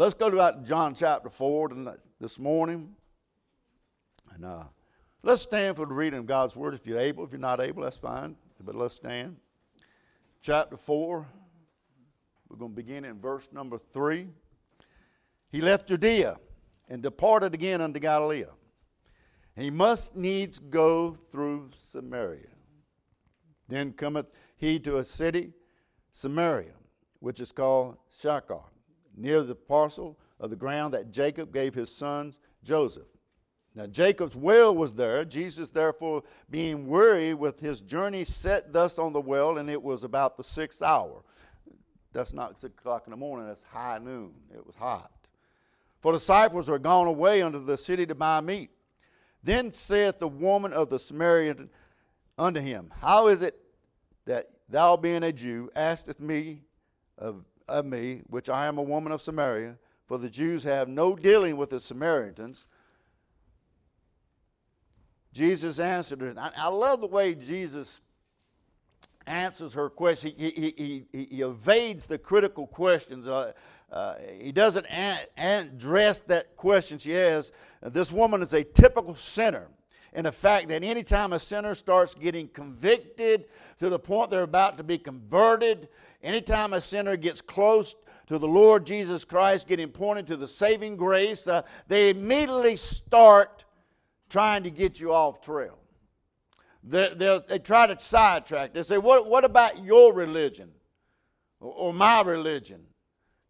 Let's 0.00 0.14
go 0.14 0.30
to 0.30 0.60
John 0.64 0.94
chapter 0.94 1.28
4 1.28 1.72
this 2.18 2.38
morning. 2.38 2.96
And 4.34 4.46
uh, 4.46 4.62
let's 5.22 5.42
stand 5.42 5.76
for 5.76 5.84
the 5.84 5.92
reading 5.92 6.20
of 6.20 6.26
God's 6.26 6.56
word 6.56 6.72
if 6.72 6.86
you're 6.86 6.98
able. 6.98 7.22
If 7.22 7.32
you're 7.32 7.38
not 7.38 7.60
able, 7.60 7.82
that's 7.82 7.98
fine. 7.98 8.34
But 8.64 8.76
let's 8.76 8.94
stand. 8.94 9.36
Chapter 10.40 10.78
4. 10.78 11.26
We're 12.48 12.56
going 12.56 12.70
to 12.70 12.76
begin 12.76 13.04
in 13.04 13.20
verse 13.20 13.50
number 13.52 13.76
3. 13.76 14.28
He 15.50 15.60
left 15.60 15.88
Judea 15.88 16.38
and 16.88 17.02
departed 17.02 17.52
again 17.52 17.82
unto 17.82 18.00
Galilee. 18.00 18.44
He 19.54 19.68
must 19.68 20.16
needs 20.16 20.58
go 20.58 21.12
through 21.30 21.72
Samaria. 21.78 22.48
Then 23.68 23.92
cometh 23.92 24.28
he 24.56 24.78
to 24.78 24.96
a 24.96 25.04
city, 25.04 25.52
Samaria, 26.10 26.72
which 27.18 27.38
is 27.38 27.52
called 27.52 27.98
Sychar, 28.08 28.62
near 29.20 29.42
the 29.42 29.54
parcel 29.54 30.18
of 30.38 30.50
the 30.50 30.56
ground 30.56 30.94
that 30.94 31.10
Jacob 31.10 31.52
gave 31.52 31.74
his 31.74 31.90
sons 31.94 32.36
Joseph. 32.64 33.06
Now 33.74 33.86
Jacob's 33.86 34.34
well 34.34 34.74
was 34.74 34.92
there. 34.92 35.24
Jesus, 35.24 35.70
therefore, 35.70 36.22
being 36.50 36.88
weary 36.88 37.34
with 37.34 37.60
his 37.60 37.80
journey, 37.80 38.24
sat 38.24 38.72
thus 38.72 38.98
on 38.98 39.12
the 39.12 39.20
well, 39.20 39.58
and 39.58 39.70
it 39.70 39.80
was 39.80 40.02
about 40.02 40.36
the 40.36 40.44
sixth 40.44 40.82
hour. 40.82 41.22
That's 42.12 42.32
not 42.32 42.58
six 42.58 42.74
o'clock 42.78 43.04
in 43.06 43.12
the 43.12 43.16
morning, 43.16 43.46
that's 43.46 43.62
high 43.62 43.98
noon. 43.98 44.32
It 44.52 44.66
was 44.66 44.74
hot. 44.74 45.12
For 46.00 46.12
the 46.12 46.18
disciples 46.18 46.68
were 46.68 46.78
gone 46.78 47.06
away 47.06 47.42
unto 47.42 47.62
the 47.62 47.76
city 47.76 48.06
to 48.06 48.14
buy 48.14 48.40
meat. 48.40 48.70
Then 49.42 49.72
saith 49.72 50.18
the 50.18 50.28
woman 50.28 50.72
of 50.72 50.90
the 50.90 50.98
Samaritan 50.98 51.70
unto 52.38 52.60
him, 52.60 52.92
How 53.00 53.28
is 53.28 53.42
it 53.42 53.56
that 54.24 54.48
thou, 54.68 54.96
being 54.96 55.22
a 55.22 55.32
Jew, 55.32 55.70
askest 55.74 56.20
me 56.20 56.62
of, 57.18 57.44
of 57.70 57.86
me, 57.86 58.22
which 58.26 58.50
I 58.50 58.66
am 58.66 58.78
a 58.78 58.82
woman 58.82 59.12
of 59.12 59.22
Samaria? 59.22 59.76
For 60.06 60.18
the 60.18 60.28
Jews 60.28 60.64
have 60.64 60.88
no 60.88 61.14
dealing 61.14 61.56
with 61.56 61.70
the 61.70 61.80
Samaritans. 61.80 62.66
Jesus 65.32 65.78
answered 65.78 66.20
her. 66.20 66.34
I, 66.36 66.50
I 66.56 66.68
love 66.68 67.00
the 67.00 67.06
way 67.06 67.34
Jesus 67.34 68.02
answers 69.26 69.74
her 69.74 69.88
question. 69.88 70.32
He, 70.36 70.50
he, 70.50 71.06
he, 71.12 71.26
he 71.30 71.42
evades 71.42 72.06
the 72.06 72.18
critical 72.18 72.66
questions. 72.66 73.28
Uh, 73.28 73.52
uh, 73.92 74.14
he 74.40 74.52
doesn't 74.52 74.86
address 75.36 76.18
that 76.20 76.56
question 76.56 76.98
she 76.98 77.12
has. 77.12 77.52
This 77.82 78.10
woman 78.10 78.42
is 78.42 78.54
a 78.54 78.64
typical 78.64 79.14
sinner 79.14 79.68
in 80.12 80.24
the 80.24 80.32
fact 80.32 80.68
that 80.68 80.82
anytime 80.82 81.32
a 81.32 81.38
sinner 81.38 81.74
starts 81.74 82.14
getting 82.14 82.48
convicted 82.48 83.46
to 83.78 83.88
the 83.88 83.98
point 83.98 84.30
they're 84.30 84.42
about 84.42 84.76
to 84.78 84.82
be 84.82 84.98
converted, 84.98 85.88
anytime 86.22 86.72
a 86.72 86.80
sinner 86.80 87.16
gets 87.16 87.40
close 87.40 87.94
to 88.26 88.38
the 88.38 88.48
Lord 88.48 88.86
Jesus 88.86 89.24
Christ, 89.24 89.68
getting 89.68 89.88
pointed 89.88 90.26
to 90.28 90.36
the 90.36 90.48
saving 90.48 90.96
grace, 90.96 91.46
uh, 91.46 91.62
they 91.88 92.10
immediately 92.10 92.76
start 92.76 93.64
trying 94.28 94.62
to 94.64 94.70
get 94.70 95.00
you 95.00 95.12
off 95.12 95.40
trail. 95.40 95.78
They, 96.82 97.40
they, 97.48 97.58
try 97.58 97.86
to 97.86 97.98
sidetrack. 97.98 98.72
They 98.72 98.82
say, 98.82 98.98
what, 98.98 99.26
what 99.26 99.44
about 99.44 99.84
your 99.84 100.14
religion 100.14 100.72
or, 101.60 101.72
or 101.72 101.92
my 101.92 102.22
religion? 102.22 102.82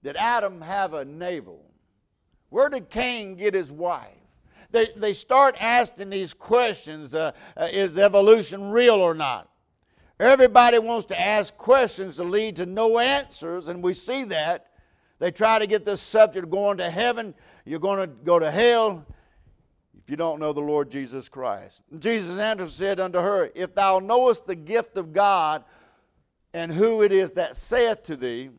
Did 0.03 0.17
Adam 0.17 0.61
have 0.61 0.95
a 0.95 1.05
navel? 1.05 1.65
Where 2.49 2.69
did 2.69 2.91
Cain 2.91 3.37
get 3.37 3.55
his 3.55 3.71
wife? 3.71 4.20
They, 4.73 4.89
they 4.97 5.13
start 5.13 5.57
asking 5.61 6.11
these 6.11 6.33
questions 6.33 7.15
uh, 7.15 7.33
uh, 7.57 7.69
Is 7.73 7.99
evolution 7.99 8.71
real 8.71 8.97
or 8.97 9.15
not? 9.15 9.49
Everybody 10.19 10.79
wants 10.79 11.07
to 11.07 11.21
ask 11.21 11.57
questions 11.57 12.17
to 12.17 12.25
lead 12.25 12.57
to 12.57 12.67
no 12.67 12.99
answers, 12.99 13.69
and 13.69 13.83
we 13.83 13.95
see 13.95 14.25
that. 14.25 14.67
They 15.19 15.31
try 15.31 15.59
to 15.59 15.67
get 15.67 15.85
this 15.85 16.01
subject 16.01 16.45
of 16.45 16.51
going 16.51 16.79
to 16.79 16.91
heaven, 16.91 17.35
you're 17.65 17.79
going 17.79 18.01
to 18.01 18.07
go 18.07 18.39
to 18.39 18.51
hell 18.51 19.07
if 20.03 20.09
you 20.09 20.17
don't 20.17 20.41
know 20.41 20.53
the 20.53 20.61
Lord 20.61 20.91
Jesus 20.91 21.29
Christ. 21.29 21.83
Jesus 21.99 22.39
answered 22.39 22.71
said 22.71 23.01
unto 23.01 23.19
her, 23.19 23.51
If 23.55 23.75
thou 23.75 23.99
knowest 23.99 24.47
the 24.47 24.55
gift 24.55 24.97
of 24.97 25.13
God 25.13 25.65
and 26.53 26.73
who 26.73 27.03
it 27.03 27.13
is 27.13 27.33
that 27.33 27.57
saith 27.57 28.03
to 28.05 28.17
thee, 28.17 28.51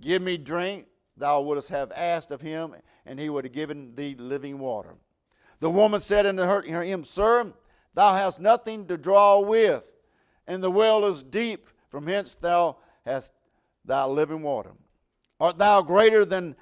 Give 0.00 0.20
me 0.20 0.36
drink, 0.36 0.86
thou 1.16 1.40
wouldst 1.40 1.68
have 1.70 1.92
asked 1.92 2.30
of 2.32 2.40
him, 2.40 2.74
and 3.06 3.18
he 3.18 3.30
would 3.30 3.44
have 3.44 3.54
given 3.54 3.94
thee 3.94 4.16
living 4.18 4.58
water. 4.58 4.96
The 5.60 5.70
woman 5.70 6.00
said 6.00 6.26
unto 6.26 6.42
her, 6.42 6.62
him, 6.62 7.04
Sir, 7.04 7.52
thou 7.94 8.14
hast 8.14 8.40
nothing 8.40 8.86
to 8.86 8.98
draw 8.98 9.40
with, 9.40 9.90
and 10.46 10.62
the 10.62 10.70
well 10.70 11.04
is 11.04 11.22
deep, 11.22 11.68
from 11.88 12.06
hence 12.06 12.34
thou 12.34 12.76
hast 13.04 13.32
thy 13.84 14.04
living 14.04 14.42
water. 14.42 14.72
Art 15.40 15.58
thou 15.58 15.82
greater 15.82 16.24
than 16.24 16.56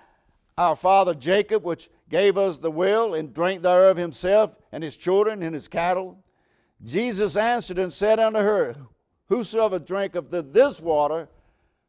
our 0.59 0.77
father 0.77 1.15
Jacob, 1.15 1.65
which 1.65 1.89
gave 2.09 2.37
us 2.37 2.59
the 2.59 2.71
well, 2.71 3.15
and 3.15 3.33
drank 3.33 3.63
thereof 3.63 3.97
himself, 3.97 4.57
and 4.71 4.85
his 4.85 4.97
children, 4.97 5.43
and 5.43 5.55
his 5.55 5.69
cattle? 5.69 6.23
Jesus 6.85 7.37
answered 7.37 7.79
and 7.79 7.93
said 7.93 8.19
unto 8.19 8.41
her, 8.41 8.77
Whosoever 9.29 9.79
drinketh 9.79 10.33
of 10.33 10.53
this 10.53 10.81
water 10.81 11.29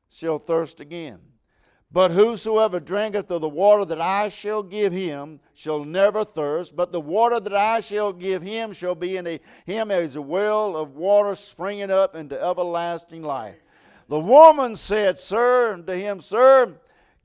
shall 0.09 0.37
thirst 0.37 0.79
again. 0.79 1.19
But 1.93 2.09
whosoever 2.09 2.79
drinketh 2.79 3.29
of 3.29 3.41
the 3.41 3.47
water 3.47 3.85
that 3.85 4.01
I 4.01 4.29
shall 4.29 4.63
give 4.63 4.91
him 4.91 5.39
shall 5.53 5.85
never 5.85 6.25
thirst, 6.25 6.75
but 6.75 6.91
the 6.91 6.99
water 6.99 7.39
that 7.39 7.53
I 7.53 7.81
shall 7.81 8.11
give 8.11 8.41
him 8.41 8.73
shall 8.73 8.95
be 8.95 9.15
in 9.15 9.27
a, 9.27 9.39
him 9.63 9.91
as 9.91 10.15
a 10.15 10.21
well 10.21 10.75
of 10.75 10.95
water 10.95 11.35
springing 11.35 11.91
up 11.91 12.15
into 12.15 12.43
everlasting 12.43 13.21
life. 13.21 13.57
The 14.09 14.19
woman 14.19 14.75
said, 14.75 15.19
Sir, 15.19 15.73
unto 15.73 15.93
him, 15.93 16.19
Sir, 16.19 16.79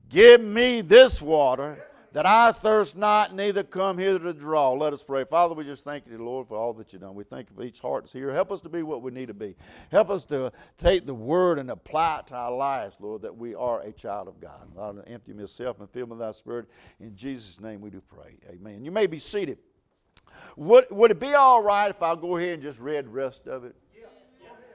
give 0.07 0.39
me 0.39 0.81
this 0.81 1.19
water 1.19 1.83
that 2.13 2.25
I 2.25 2.51
thirst 2.51 2.97
not, 2.97 3.33
neither 3.33 3.63
come 3.63 3.97
hither 3.97 4.19
to 4.19 4.33
draw. 4.33 4.71
Let 4.71 4.93
us 4.93 5.03
pray. 5.03 5.23
Father, 5.23 5.53
we 5.53 5.63
just 5.63 5.83
thank 5.83 6.05
you, 6.07 6.23
Lord, 6.23 6.47
for 6.47 6.57
all 6.57 6.73
that 6.73 6.91
you've 6.91 7.01
done. 7.01 7.15
We 7.15 7.23
thank 7.23 7.49
you 7.49 7.55
for 7.55 7.63
each 7.63 7.79
heart 7.79 8.03
that's 8.03 8.13
here. 8.13 8.31
Help 8.31 8.51
us 8.51 8.61
to 8.61 8.69
be 8.69 8.83
what 8.83 9.01
we 9.01 9.11
need 9.11 9.27
to 9.27 9.33
be. 9.33 9.55
Help 9.91 10.09
us 10.09 10.25
to 10.25 10.51
take 10.77 11.05
the 11.05 11.13
word 11.13 11.59
and 11.59 11.69
apply 11.69 12.19
it 12.19 12.27
to 12.27 12.35
our 12.35 12.51
lives, 12.51 12.95
Lord, 12.99 13.21
that 13.21 13.35
we 13.35 13.55
are 13.55 13.81
a 13.81 13.91
child 13.91 14.27
of 14.27 14.39
God. 14.39 14.67
Lord, 14.75 15.03
empty 15.07 15.33
myself 15.33 15.79
and 15.79 15.89
fill 15.89 16.07
me 16.07 16.11
with 16.11 16.19
thy 16.19 16.31
spirit. 16.31 16.67
In 16.99 17.15
Jesus' 17.15 17.59
name 17.59 17.81
we 17.81 17.89
do 17.89 18.01
pray. 18.01 18.37
Amen. 18.49 18.83
You 18.83 18.91
may 18.91 19.07
be 19.07 19.19
seated. 19.19 19.59
Would, 20.57 20.85
would 20.91 21.11
it 21.11 21.19
be 21.19 21.33
all 21.33 21.63
right 21.63 21.89
if 21.89 22.01
I 22.01 22.15
go 22.15 22.37
ahead 22.37 22.55
and 22.55 22.63
just 22.63 22.79
read 22.79 23.05
the 23.05 23.09
rest 23.09 23.47
of 23.47 23.63
it? 23.63 23.75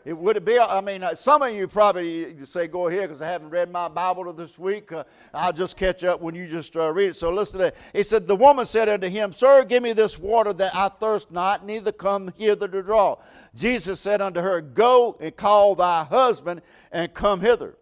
It, 0.05 0.13
would 0.19 0.37
it 0.37 0.45
be, 0.45 0.59
I 0.59 0.83
mean, 0.83 1.03
uh, 1.03 1.15
some 1.15 1.41
of 1.41 1.55
you 1.55 1.67
probably 1.67 2.45
say, 2.45 2.67
go 2.67 2.89
ahead 2.89 3.09
because 3.09 3.23
I 3.23 3.29
haven't 3.29 3.49
read 3.49 3.71
my 3.71 3.89
Bible 3.89 4.31
this 4.35 4.59
week. 4.59 4.93
Uh, 4.93 5.05
I'll 5.33 5.53
just 5.53 5.79
catch 5.79 6.05
up 6.05 6.21
when 6.21 6.35
you 6.35 6.47
just 6.47 6.77
uh, 6.77 6.93
read 6.93 7.11
it. 7.11 7.17
So 7.17 7.33
listen 7.33 7.59
to 7.59 7.65
that. 7.67 7.77
He 7.95 8.03
said, 8.03 8.27
The 8.29 8.37
woman 8.37 8.67
said 8.67 8.91
unto 8.91 9.09
him, 9.09 9.33
Sir, 9.33 9.65
give 9.65 9.83
me 9.83 9.95
this 9.95 10.19
water 10.19 10.53
that 10.53 10.75
I 10.77 10.89
thirst 10.89 11.33
not, 11.33 11.65
neither 11.65 11.91
come 11.91 12.33
hither 12.37 12.69
to 12.69 12.83
draw. 12.83 13.17
Jesus 13.55 13.99
said 13.99 14.21
unto 14.21 14.41
her, 14.41 14.61
Go 14.61 15.17
and 15.21 15.35
call 15.35 15.75
thy 15.75 16.05
husband 16.05 16.61
and 16.93 17.15
come 17.15 17.41
hither. 17.41 17.79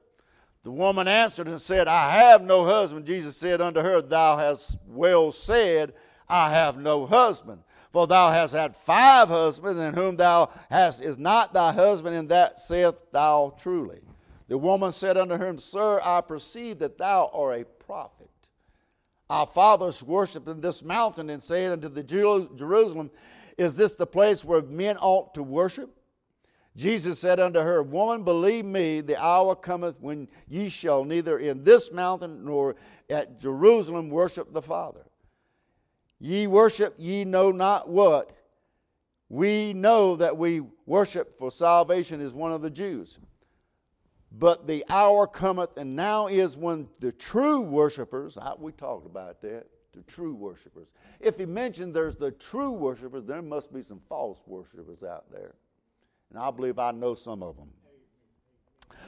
The 0.63 0.71
woman 0.71 1.09
answered 1.09 1.49
and 1.49 1.61
said, 1.61 1.89
I 1.89 2.13
have 2.13 2.41
no 2.41 2.65
husband. 2.65 3.05
Jesus 3.05 3.37
said 3.37 3.61
unto 3.61 3.81
her, 3.81 4.01
Thou 4.01 4.37
hast 4.37 4.79
well 4.87 5.33
said, 5.33 5.93
I 6.29 6.51
have 6.51 6.79
no 6.79 7.05
husband. 7.05 7.65
For 7.93 8.07
thou 8.07 8.31
hast 8.31 8.55
had 8.55 8.75
five 8.75 9.29
husbands, 9.29 9.79
and 9.79 9.95
whom 9.95 10.17
thou 10.17 10.51
hast 10.71 11.03
is 11.03 11.19
not 11.19 11.53
thy 11.53 11.73
husband, 11.73 12.17
and 12.17 12.29
that 12.31 12.59
saith 12.59 12.95
thou 13.13 13.55
truly. 13.59 14.01
The 14.49 14.57
woman 14.57 14.93
said 14.93 15.19
unto 15.19 15.37
him, 15.37 15.59
Sir, 15.59 16.01
I 16.03 16.23
perceive 16.23 16.79
that 16.79 16.97
thou 16.97 17.31
art 17.35 17.61
a 17.61 17.65
prophet. 17.85 18.31
Our 19.29 19.47
fathers 19.47 20.03
worshipped 20.03 20.49
in 20.49 20.63
this 20.63 20.83
mountain, 20.83 21.29
and 21.29 21.43
said 21.43 21.73
unto 21.73 21.91
the 21.91 22.03
Jerusalem, 22.03 23.11
Is 23.59 23.77
this 23.77 23.95
the 23.95 24.07
place 24.07 24.43
where 24.43 24.63
men 24.63 24.97
ought 24.97 25.35
to 25.35 25.43
worship? 25.43 25.91
Jesus 26.75 27.19
said 27.19 27.41
unto 27.41 27.61
her, 27.61 27.83
Woman, 27.83 28.25
believe 28.25 28.65
me, 28.65 29.03
the 29.03 29.23
hour 29.23 29.55
cometh 29.55 30.01
when 30.01 30.29
ye 30.49 30.71
shall 30.71 31.05
neither 31.05 31.39
in 31.39 31.63
this 31.63 31.93
mountain 31.93 32.43
nor 32.47 32.77
at 33.11 33.39
Jerusalem 33.39 34.09
worship 34.09 34.51
the 34.51 34.63
Father. 34.63 35.05
Ye 36.23 36.47
worship 36.47 36.95
ye 36.99 37.25
know 37.25 37.51
not 37.51 37.89
what. 37.89 38.31
We 39.29 39.73
know 39.73 40.15
that 40.15 40.37
we 40.37 40.63
worship 40.87 41.37
for 41.37 41.51
salvation 41.51 42.21
is 42.21 42.33
one 42.33 42.53
of 42.53 42.63
the 42.63 42.71
Jews. 42.71 43.19
But 44.31 44.69
the 44.69 44.85
hour 44.89 45.27
cometh, 45.27 45.77
and 45.77 45.97
now 45.97 46.29
is 46.29 46.57
when 46.57 46.89
the 47.01 47.11
true 47.11 47.63
worshipers, 47.63 48.39
we 48.61 48.71
talked 48.71 49.05
about 49.05 49.43
that, 49.43 49.67
the 49.93 50.03
true 50.03 50.33
worshipers. 50.33 50.87
If 51.19 51.39
he 51.39 51.45
mentioned 51.45 51.93
there's 51.93 52.15
the 52.15 52.31
true 52.31 52.71
worshipers, 52.71 53.25
there 53.25 53.43
must 53.43 53.75
be 53.75 53.83
some 53.83 54.01
false 54.09 54.39
worshipers 54.47 55.03
out 55.03 55.25
there. 55.33 55.57
And 56.31 56.39
I 56.39 56.53
believe 56.53 56.79
I 56.79 56.93
know 56.93 57.17
some 57.17 57.43
of 57.43 57.57
them. 57.57 57.71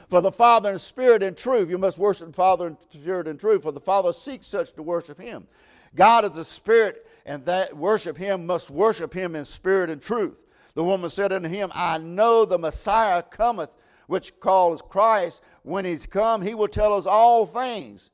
For 0.09 0.19
the 0.19 0.33
Father 0.33 0.73
in 0.73 0.79
spirit 0.79 1.23
and 1.23 1.37
truth, 1.37 1.69
you 1.69 1.77
must 1.77 1.97
worship 1.97 2.27
the 2.27 2.33
Father 2.33 2.67
in 2.67 2.77
spirit 2.91 3.29
and 3.29 3.39
truth, 3.39 3.63
for 3.63 3.71
the 3.71 3.79
Father 3.79 4.11
seeks 4.11 4.47
such 4.47 4.73
to 4.73 4.83
worship 4.83 5.17
him. 5.17 5.47
God 5.95 6.29
is 6.29 6.37
a 6.37 6.43
spirit, 6.43 7.07
and 7.25 7.45
that 7.45 7.75
worship 7.75 8.17
him 8.17 8.45
must 8.45 8.69
worship 8.69 9.13
him 9.13 9.35
in 9.35 9.45
spirit 9.45 9.89
and 9.89 10.01
truth. 10.01 10.45
The 10.75 10.83
woman 10.83 11.09
said 11.09 11.31
unto 11.31 11.47
him, 11.47 11.71
I 11.73 11.97
know 11.97 12.45
the 12.45 12.59
Messiah 12.59 13.23
cometh, 13.23 13.69
which 14.07 14.39
calls 14.39 14.81
Christ. 14.81 15.41
When 15.63 15.85
he's 15.85 16.05
come, 16.05 16.41
he 16.41 16.53
will 16.53 16.67
tell 16.67 16.93
us 16.93 17.05
all 17.05 17.45
things. 17.45 18.11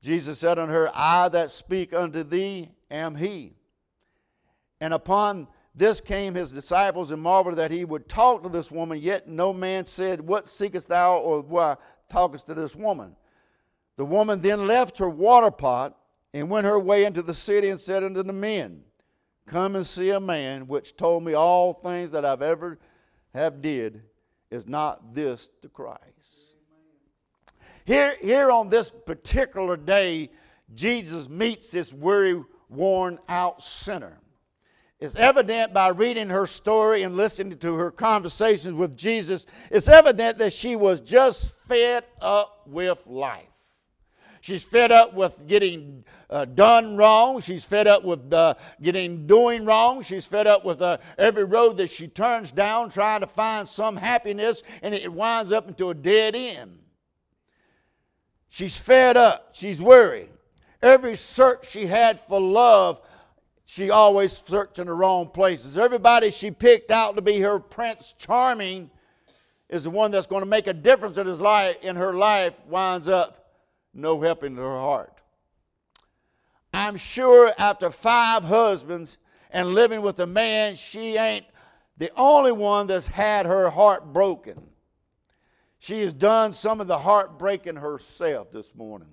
Jesus 0.00 0.38
said 0.38 0.58
unto 0.58 0.72
her, 0.72 0.90
I 0.94 1.28
that 1.30 1.50
speak 1.50 1.92
unto 1.92 2.22
thee 2.22 2.70
am 2.90 3.16
he. 3.16 3.54
And 4.80 4.94
upon 4.94 5.48
this 5.74 6.00
came 6.00 6.34
his 6.34 6.52
disciples 6.52 7.10
and 7.10 7.20
marveled 7.20 7.56
that 7.56 7.70
he 7.70 7.84
would 7.84 8.08
talk 8.08 8.42
to 8.44 8.48
this 8.48 8.70
woman, 8.70 9.00
yet 9.00 9.28
no 9.28 9.52
man 9.52 9.86
said, 9.86 10.20
What 10.20 10.46
seekest 10.46 10.88
thou, 10.88 11.18
or 11.18 11.40
why 11.42 11.76
talkest 12.08 12.46
to 12.46 12.54
this 12.54 12.76
woman? 12.76 13.16
The 13.96 14.04
woman 14.04 14.40
then 14.40 14.68
left 14.68 14.98
her 14.98 15.08
water 15.08 15.50
pot 15.50 15.96
and 16.34 16.50
went 16.50 16.66
her 16.66 16.78
way 16.78 17.04
into 17.04 17.22
the 17.22 17.34
city 17.34 17.68
and 17.68 17.80
said 17.80 18.04
unto 18.04 18.22
the 18.22 18.32
men, 18.32 18.84
Come 19.46 19.76
and 19.76 19.86
see 19.86 20.10
a 20.10 20.20
man 20.20 20.66
which 20.66 20.96
told 20.96 21.24
me 21.24 21.32
all 21.32 21.72
things 21.72 22.10
that 22.10 22.24
I've 22.24 22.42
ever 22.42 22.78
have 23.34 23.62
did. 23.62 24.02
Is 24.50 24.66
not 24.66 25.14
this 25.14 25.50
the 25.62 25.68
Christ? 25.68 26.56
Here, 27.84 28.14
here 28.20 28.50
on 28.50 28.68
this 28.68 28.90
particular 28.90 29.76
day, 29.76 30.30
Jesus 30.74 31.28
meets 31.28 31.70
this 31.70 31.92
weary, 31.92 32.42
worn 32.68 33.18
out 33.28 33.64
sinner. 33.64 34.20
It's 35.00 35.16
evident 35.16 35.72
by 35.72 35.88
reading 35.88 36.28
her 36.28 36.46
story 36.46 37.02
and 37.02 37.16
listening 37.16 37.56
to 37.58 37.74
her 37.76 37.90
conversations 37.90 38.74
with 38.74 38.96
Jesus, 38.96 39.46
it's 39.70 39.88
evident 39.88 40.38
that 40.38 40.52
she 40.52 40.76
was 40.76 41.00
just 41.00 41.52
fed 41.60 42.04
up 42.20 42.62
with 42.66 43.06
life. 43.06 43.47
She's 44.40 44.64
fed 44.64 44.92
up 44.92 45.14
with 45.14 45.46
getting 45.46 46.04
uh, 46.30 46.44
done 46.44 46.96
wrong. 46.96 47.40
She's 47.40 47.64
fed 47.64 47.86
up 47.86 48.04
with 48.04 48.32
uh, 48.32 48.54
getting 48.80 49.26
doing 49.26 49.64
wrong. 49.64 50.02
She's 50.02 50.24
fed 50.24 50.46
up 50.46 50.64
with 50.64 50.80
uh, 50.80 50.98
every 51.16 51.44
road 51.44 51.76
that 51.78 51.90
she 51.90 52.08
turns 52.08 52.52
down 52.52 52.90
trying 52.90 53.20
to 53.20 53.26
find 53.26 53.68
some 53.68 53.96
happiness, 53.96 54.62
and 54.82 54.94
it 54.94 55.12
winds 55.12 55.52
up 55.52 55.68
into 55.68 55.90
a 55.90 55.94
dead 55.94 56.34
end. 56.34 56.78
She's 58.48 58.76
fed 58.76 59.16
up. 59.16 59.50
She's 59.52 59.82
worried. 59.82 60.30
Every 60.82 61.16
search 61.16 61.68
she 61.68 61.86
had 61.86 62.20
for 62.20 62.40
love 62.40 63.00
she 63.70 63.90
always 63.90 64.32
searched 64.32 64.78
in 64.78 64.86
the 64.86 64.94
wrong 64.94 65.28
places. 65.28 65.76
Everybody 65.76 66.30
she 66.30 66.50
picked 66.50 66.90
out 66.90 67.16
to 67.16 67.20
be 67.20 67.38
her 67.40 67.58
Prince 67.58 68.14
Charming 68.16 68.90
is 69.68 69.84
the 69.84 69.90
one 69.90 70.10
that's 70.10 70.26
going 70.26 70.42
to 70.42 70.48
make 70.48 70.66
a 70.66 70.72
difference 70.72 71.18
in 71.18 71.26
his 71.26 71.42
life 71.42 71.76
in 71.82 71.94
her 71.96 72.14
life 72.14 72.54
winds 72.66 73.08
up 73.08 73.47
no 73.92 74.20
help 74.20 74.44
in 74.44 74.56
her 74.56 74.78
heart. 74.78 75.20
I'm 76.72 76.96
sure 76.96 77.52
after 77.58 77.90
five 77.90 78.44
husbands 78.44 79.18
and 79.50 79.74
living 79.74 80.02
with 80.02 80.20
a 80.20 80.26
man, 80.26 80.74
she 80.76 81.16
ain't 81.16 81.46
the 81.96 82.10
only 82.16 82.52
one 82.52 82.86
that's 82.86 83.06
had 83.06 83.46
her 83.46 83.70
heart 83.70 84.12
broken. 84.12 84.70
She 85.78 86.00
has 86.00 86.12
done 86.12 86.52
some 86.52 86.80
of 86.80 86.86
the 86.86 86.98
heartbreaking 86.98 87.76
herself 87.76 88.50
this 88.50 88.74
morning. 88.74 89.08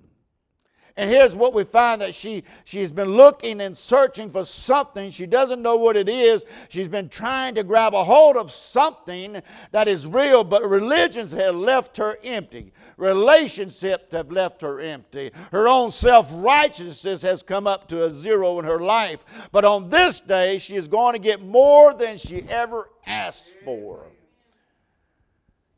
And 0.98 1.10
here's 1.10 1.34
what 1.34 1.52
we 1.52 1.64
find 1.64 2.00
that 2.00 2.14
she, 2.14 2.42
she's 2.64 2.90
been 2.90 3.10
looking 3.10 3.60
and 3.60 3.76
searching 3.76 4.30
for 4.30 4.46
something. 4.46 5.10
She 5.10 5.26
doesn't 5.26 5.60
know 5.60 5.76
what 5.76 5.94
it 5.94 6.08
is. 6.08 6.42
She's 6.70 6.88
been 6.88 7.10
trying 7.10 7.54
to 7.56 7.62
grab 7.64 7.94
a 7.94 8.02
hold 8.02 8.38
of 8.38 8.50
something 8.50 9.42
that 9.72 9.88
is 9.88 10.06
real, 10.06 10.42
but 10.42 10.66
religions 10.66 11.32
have 11.32 11.54
left 11.54 11.98
her 11.98 12.18
empty. 12.24 12.72
Relationships 12.96 14.10
have 14.12 14.32
left 14.32 14.62
her 14.62 14.80
empty. 14.80 15.32
Her 15.52 15.68
own 15.68 15.90
self 15.90 16.30
righteousness 16.32 17.20
has 17.20 17.42
come 17.42 17.66
up 17.66 17.88
to 17.88 18.04
a 18.04 18.10
zero 18.10 18.58
in 18.58 18.64
her 18.64 18.80
life. 18.80 19.22
But 19.52 19.66
on 19.66 19.90
this 19.90 20.20
day, 20.20 20.56
she 20.56 20.76
is 20.76 20.88
going 20.88 21.12
to 21.12 21.18
get 21.18 21.44
more 21.44 21.92
than 21.92 22.16
she 22.16 22.40
ever 22.48 22.88
asked 23.06 23.52
for. 23.66 24.06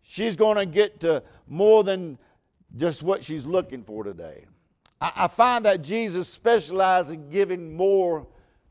She's 0.02 0.36
going 0.36 0.58
to 0.58 0.66
get 0.66 1.00
to 1.00 1.24
more 1.48 1.82
than 1.82 2.18
just 2.76 3.02
what 3.02 3.24
she's 3.24 3.44
looking 3.44 3.82
for 3.82 4.04
today. 4.04 4.44
I, 5.00 5.28
find 5.28 5.64
that 5.64 5.82
Jesus 5.82 6.28
specializes 6.28 7.12
in 7.12 7.30
giving 7.30 7.76
more 7.76 8.26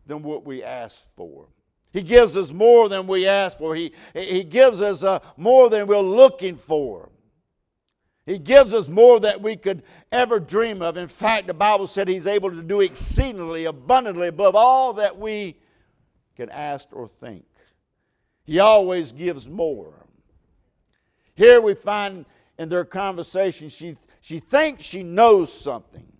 than 0.05 0.23
what 0.23 0.45
we 0.45 0.61
ask 0.61 1.01
for. 1.15 1.47
He 1.93 2.01
gives 2.01 2.35
us 2.35 2.51
more 2.51 2.89
than 2.89 3.07
we 3.07 3.27
ask 3.27 3.57
for. 3.57 3.75
He, 3.75 3.93
he 4.13 4.43
gives 4.43 4.81
us 4.81 5.03
uh, 5.03 5.19
more 5.37 5.69
than 5.69 5.87
we're 5.87 5.99
looking 5.99 6.57
for. 6.57 7.09
He 8.25 8.37
gives 8.37 8.73
us 8.73 8.89
more 8.89 9.21
that 9.21 9.41
we 9.41 9.55
could 9.55 9.83
ever 10.11 10.39
dream 10.39 10.81
of. 10.81 10.97
In 10.97 11.07
fact, 11.07 11.47
the 11.47 11.53
Bible 11.53 11.87
said 11.87 12.09
He's 12.09 12.27
able 12.27 12.51
to 12.51 12.61
do 12.61 12.81
exceedingly 12.81 13.65
abundantly 13.65 14.27
above 14.27 14.53
all 14.53 14.93
that 14.93 15.17
we 15.17 15.55
can 16.35 16.49
ask 16.49 16.89
or 16.91 17.07
think. 17.07 17.45
He 18.43 18.59
always 18.59 19.13
gives 19.13 19.49
more. 19.49 19.93
Here 21.35 21.61
we 21.61 21.73
find 21.73 22.25
in 22.57 22.67
their 22.67 22.83
conversation, 22.83 23.69
she, 23.69 23.95
she 24.19 24.39
thinks 24.39 24.83
she 24.83 25.03
knows 25.03 25.51
something. 25.53 26.11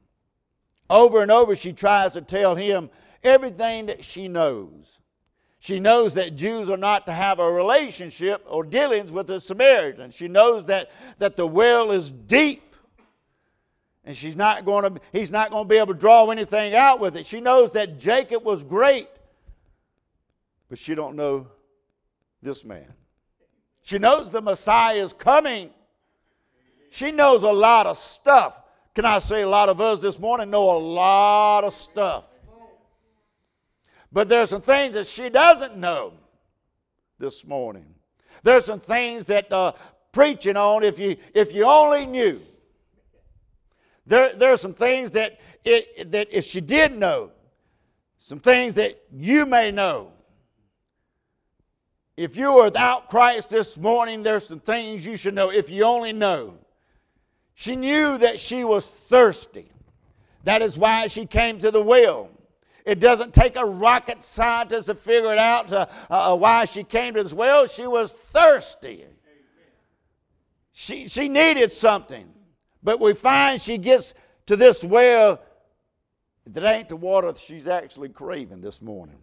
Over 0.89 1.21
and 1.21 1.31
over, 1.31 1.55
she 1.55 1.73
tries 1.73 2.13
to 2.13 2.21
tell 2.21 2.55
him 2.55 2.89
everything 3.23 3.87
that 3.87 4.03
she 4.03 4.27
knows. 4.27 4.99
She 5.59 5.79
knows 5.79 6.13
that 6.13 6.35
Jews 6.35 6.69
are 6.69 6.77
not 6.77 7.05
to 7.07 7.11
have 7.11 7.39
a 7.39 7.51
relationship 7.51 8.45
or 8.47 8.63
dealings 8.63 9.11
with 9.11 9.27
the 9.27 9.39
Samaritans. 9.39 10.15
She 10.15 10.27
knows 10.27 10.65
that, 10.65 10.91
that 11.17 11.35
the 11.35 11.47
well 11.47 11.91
is 11.91 12.11
deep. 12.11 12.75
And 14.05 14.15
she's 14.15 14.37
not 14.37 14.63
going 14.63 14.93
to, 14.93 15.01
he's 15.11 15.31
not 15.31 15.51
going 15.51 15.65
to 15.65 15.67
be 15.67 15.75
able 15.75 15.93
to 15.93 15.99
draw 15.99 16.29
anything 16.29 16.73
out 16.75 17.01
with 17.01 17.17
it. 17.17 17.25
She 17.25 17.41
knows 17.41 17.71
that 17.71 17.99
Jacob 17.99 18.45
was 18.45 18.63
great, 18.63 19.09
but 20.69 20.77
she 20.77 20.95
don't 20.95 21.17
know 21.17 21.47
this 22.41 22.63
man. 22.63 22.93
She 23.81 23.97
knows 23.97 24.29
the 24.29 24.41
Messiah 24.41 25.03
is 25.03 25.11
coming. 25.11 25.71
She 26.89 27.11
knows 27.11 27.43
a 27.43 27.51
lot 27.51 27.87
of 27.87 27.97
stuff. 27.97 28.61
Can 28.97 29.05
I 29.05 29.19
say 29.19 29.43
a 29.43 29.47
lot 29.47 29.69
of 29.69 29.79
us 29.79 29.99
this 29.99 30.19
morning 30.19 30.49
know 30.49 30.71
a 30.71 30.79
lot 30.79 31.63
of 31.63 31.75
stuff? 31.75 32.23
But 34.11 34.27
there's 34.27 34.49
some 34.49 34.63
things 34.63 34.95
that 34.95 35.05
she 35.05 35.29
doesn't 35.29 35.77
know 35.77 36.13
this 37.19 37.45
morning. 37.45 37.93
There's 38.41 38.65
some 38.65 38.79
things 38.79 39.25
that 39.25 39.51
uh, 39.51 39.73
preaching 40.11 40.57
on, 40.57 40.81
if 40.83 40.97
you 40.97 41.15
if 41.35 41.53
you 41.53 41.65
only 41.65 42.07
knew. 42.07 42.41
There, 44.07 44.33
there 44.33 44.51
are 44.51 44.57
some 44.57 44.73
things 44.73 45.11
that 45.11 45.39
it, 45.63 46.11
that 46.11 46.29
if 46.31 46.45
she 46.45 46.59
did 46.59 46.91
know, 46.91 47.29
some 48.17 48.39
things 48.39 48.73
that 48.73 48.99
you 49.13 49.45
may 49.45 49.69
know. 49.69 50.11
If 52.17 52.35
you 52.35 52.49
are 52.49 52.63
without 52.63 53.11
Christ 53.11 53.51
this 53.51 53.77
morning, 53.77 54.23
there's 54.23 54.47
some 54.47 54.59
things 54.59 55.05
you 55.05 55.17
should 55.17 55.35
know 55.35 55.51
if 55.51 55.69
you 55.69 55.83
only 55.83 56.13
know. 56.13 56.57
She 57.59 57.75
knew 57.75 58.19
that 58.19 58.39
she 58.39 58.63
was 58.63 58.91
thirsty. 59.09 59.71
That 60.43 60.61
is 60.61 60.77
why 60.77 61.07
she 61.07 61.25
came 61.25 61.57
to 61.61 61.71
the 61.71 61.81
well. 61.81 62.29
It 62.85 62.99
doesn't 62.99 63.33
take 63.33 63.55
a 63.55 63.65
rocket 63.65 64.21
scientist 64.21 64.89
to 64.89 64.93
figure 64.93 65.31
it 65.31 65.39
out 65.39 65.73
uh, 65.73 65.87
uh, 66.07 66.37
why 66.37 66.65
she 66.65 66.83
came 66.83 67.15
to 67.15 67.23
this 67.23 67.33
well. 67.33 67.65
She 67.65 67.87
was 67.87 68.13
thirsty. 68.31 69.05
She, 70.71 71.07
she 71.07 71.27
needed 71.27 71.71
something. 71.71 72.31
But 72.83 72.99
we 72.99 73.15
find 73.15 73.59
she 73.59 73.79
gets 73.79 74.13
to 74.45 74.55
this 74.55 74.83
well 74.83 75.41
that 76.45 76.63
ain't 76.63 76.89
the 76.89 76.95
water 76.95 77.33
she's 77.35 77.67
actually 77.67 78.09
craving 78.09 78.61
this 78.61 78.83
morning. 78.83 79.17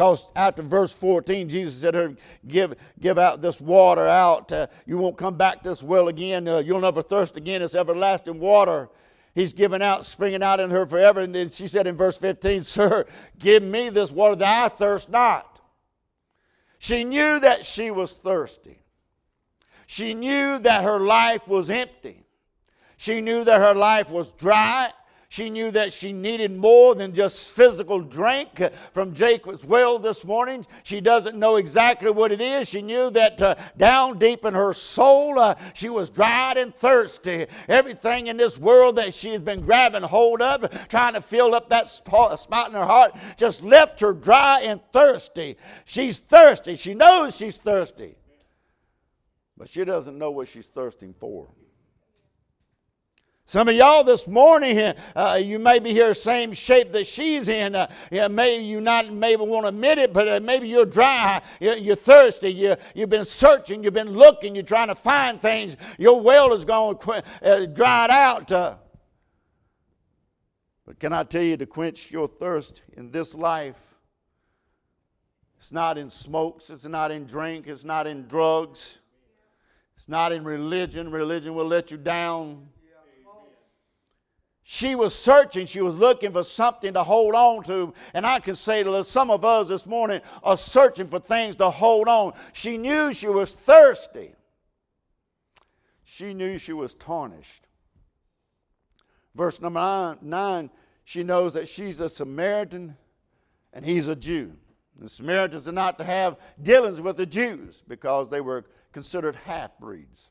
Because 0.00 0.30
after 0.34 0.62
verse 0.62 0.92
14, 0.92 1.50
Jesus 1.50 1.78
said 1.78 1.92
her, 1.92 2.14
give, 2.48 2.74
give 2.98 3.18
out 3.18 3.42
this 3.42 3.60
water 3.60 4.06
out. 4.06 4.50
Uh, 4.50 4.66
you 4.86 4.96
won't 4.96 5.18
come 5.18 5.36
back 5.36 5.62
to 5.62 5.68
this 5.68 5.82
well 5.82 6.08
again. 6.08 6.48
Uh, 6.48 6.60
you'll 6.60 6.80
never 6.80 7.02
thirst 7.02 7.36
again. 7.36 7.60
It's 7.60 7.74
everlasting 7.74 8.40
water. 8.40 8.88
He's 9.34 9.52
given 9.52 9.82
out, 9.82 10.06
springing 10.06 10.42
out 10.42 10.58
in 10.58 10.70
her 10.70 10.86
forever. 10.86 11.20
And 11.20 11.34
then 11.34 11.50
she 11.50 11.66
said 11.66 11.86
in 11.86 11.98
verse 11.98 12.16
15, 12.16 12.62
Sir, 12.64 13.04
give 13.38 13.62
me 13.62 13.90
this 13.90 14.10
water 14.10 14.36
that 14.36 14.64
I 14.64 14.74
thirst 14.74 15.10
not. 15.10 15.60
She 16.78 17.04
knew 17.04 17.38
that 17.38 17.66
she 17.66 17.90
was 17.90 18.12
thirsty. 18.12 18.78
She 19.86 20.14
knew 20.14 20.60
that 20.60 20.82
her 20.82 20.98
life 20.98 21.46
was 21.46 21.68
empty. 21.68 22.24
She 22.96 23.20
knew 23.20 23.44
that 23.44 23.60
her 23.60 23.74
life 23.74 24.08
was 24.08 24.32
dry 24.32 24.92
she 25.30 25.48
knew 25.48 25.70
that 25.70 25.92
she 25.92 26.12
needed 26.12 26.50
more 26.50 26.96
than 26.96 27.14
just 27.14 27.50
physical 27.50 28.00
drink 28.00 28.60
from 28.92 29.14
Jacob's 29.14 29.64
well 29.64 29.96
this 30.00 30.24
morning. 30.24 30.66
She 30.82 31.00
doesn't 31.00 31.36
know 31.36 31.54
exactly 31.54 32.10
what 32.10 32.32
it 32.32 32.40
is. 32.40 32.68
She 32.68 32.82
knew 32.82 33.10
that 33.10 33.40
uh, 33.40 33.54
down 33.76 34.18
deep 34.18 34.44
in 34.44 34.54
her 34.54 34.72
soul, 34.72 35.38
uh, 35.38 35.54
she 35.72 35.88
was 35.88 36.10
dried 36.10 36.58
and 36.58 36.74
thirsty. 36.74 37.46
Everything 37.68 38.26
in 38.26 38.38
this 38.38 38.58
world 38.58 38.96
that 38.96 39.14
she 39.14 39.30
has 39.30 39.40
been 39.40 39.60
grabbing 39.60 40.02
hold 40.02 40.42
of, 40.42 40.68
trying 40.88 41.14
to 41.14 41.20
fill 41.20 41.54
up 41.54 41.68
that 41.68 41.88
spot 41.88 42.68
in 42.68 42.74
her 42.74 42.84
heart, 42.84 43.16
just 43.36 43.62
left 43.62 44.00
her 44.00 44.12
dry 44.12 44.62
and 44.62 44.80
thirsty. 44.92 45.56
She's 45.84 46.18
thirsty. 46.18 46.74
She 46.74 46.92
knows 46.92 47.36
she's 47.36 47.56
thirsty. 47.56 48.16
But 49.56 49.68
she 49.68 49.84
doesn't 49.84 50.18
know 50.18 50.32
what 50.32 50.48
she's 50.48 50.66
thirsting 50.66 51.14
for. 51.20 51.50
Some 53.50 53.66
of 53.66 53.74
y'all 53.74 54.04
this 54.04 54.28
morning, 54.28 54.94
uh, 55.16 55.40
you 55.42 55.58
may 55.58 55.80
be 55.80 55.90
here 55.90 56.14
same 56.14 56.52
shape 56.52 56.92
that 56.92 57.04
she's 57.04 57.48
in. 57.48 57.74
Uh, 57.74 57.90
yeah, 58.12 58.28
maybe 58.28 58.62
you 58.62 58.80
not 58.80 59.12
maybe 59.12 59.42
won't 59.42 59.66
admit 59.66 59.98
it, 59.98 60.12
but 60.12 60.28
uh, 60.28 60.38
maybe 60.40 60.68
you're 60.68 60.86
dry, 60.86 61.42
you're, 61.58 61.76
you're 61.76 61.96
thirsty, 61.96 62.50
you, 62.50 62.76
you've 62.94 63.08
been 63.08 63.24
searching, 63.24 63.82
you've 63.82 63.92
been 63.92 64.12
looking, 64.12 64.54
you're 64.54 64.62
trying 64.62 64.86
to 64.86 64.94
find 64.94 65.40
things. 65.40 65.76
Your 65.98 66.20
well 66.20 66.52
is 66.52 66.64
gone 66.64 66.96
uh, 67.42 67.66
dried 67.66 68.10
out. 68.10 68.52
Uh. 68.52 68.76
But 70.86 71.00
can 71.00 71.12
I 71.12 71.24
tell 71.24 71.42
you 71.42 71.56
to 71.56 71.66
quench 71.66 72.12
your 72.12 72.28
thirst 72.28 72.82
in 72.96 73.10
this 73.10 73.34
life? 73.34 73.80
It's 75.58 75.72
not 75.72 75.98
in 75.98 76.08
smokes, 76.08 76.70
it's 76.70 76.86
not 76.86 77.10
in 77.10 77.26
drink, 77.26 77.66
it's 77.66 77.82
not 77.82 78.06
in 78.06 78.28
drugs, 78.28 78.98
it's 79.96 80.08
not 80.08 80.30
in 80.30 80.44
religion. 80.44 81.10
Religion 81.10 81.56
will 81.56 81.66
let 81.66 81.90
you 81.90 81.96
down. 81.96 82.68
She 84.72 84.94
was 84.94 85.16
searching, 85.16 85.66
she 85.66 85.80
was 85.80 85.96
looking 85.96 86.30
for 86.30 86.44
something 86.44 86.92
to 86.92 87.02
hold 87.02 87.34
on 87.34 87.64
to. 87.64 87.92
And 88.14 88.24
I 88.24 88.38
can 88.38 88.54
say 88.54 88.84
to 88.84 89.02
some 89.02 89.28
of 89.28 89.44
us 89.44 89.66
this 89.66 89.84
morning 89.84 90.20
are 90.44 90.56
searching 90.56 91.08
for 91.08 91.18
things 91.18 91.56
to 91.56 91.70
hold 91.70 92.06
on. 92.06 92.34
She 92.52 92.78
knew 92.78 93.12
she 93.12 93.26
was 93.26 93.52
thirsty, 93.52 94.32
she 96.04 96.34
knew 96.34 96.56
she 96.56 96.72
was 96.72 96.94
tarnished. 96.94 97.66
Verse 99.34 99.60
number 99.60 99.80
nine, 99.80 100.18
nine 100.22 100.70
she 101.02 101.24
knows 101.24 101.52
that 101.54 101.66
she's 101.66 102.00
a 102.00 102.08
Samaritan 102.08 102.96
and 103.72 103.84
he's 103.84 104.06
a 104.06 104.14
Jew. 104.14 104.52
The 104.96 105.08
Samaritans 105.08 105.66
are 105.66 105.72
not 105.72 105.98
to 105.98 106.04
have 106.04 106.38
dealings 106.62 107.00
with 107.00 107.16
the 107.16 107.26
Jews 107.26 107.82
because 107.88 108.30
they 108.30 108.40
were 108.40 108.66
considered 108.92 109.34
half 109.34 109.76
breeds. 109.80 110.29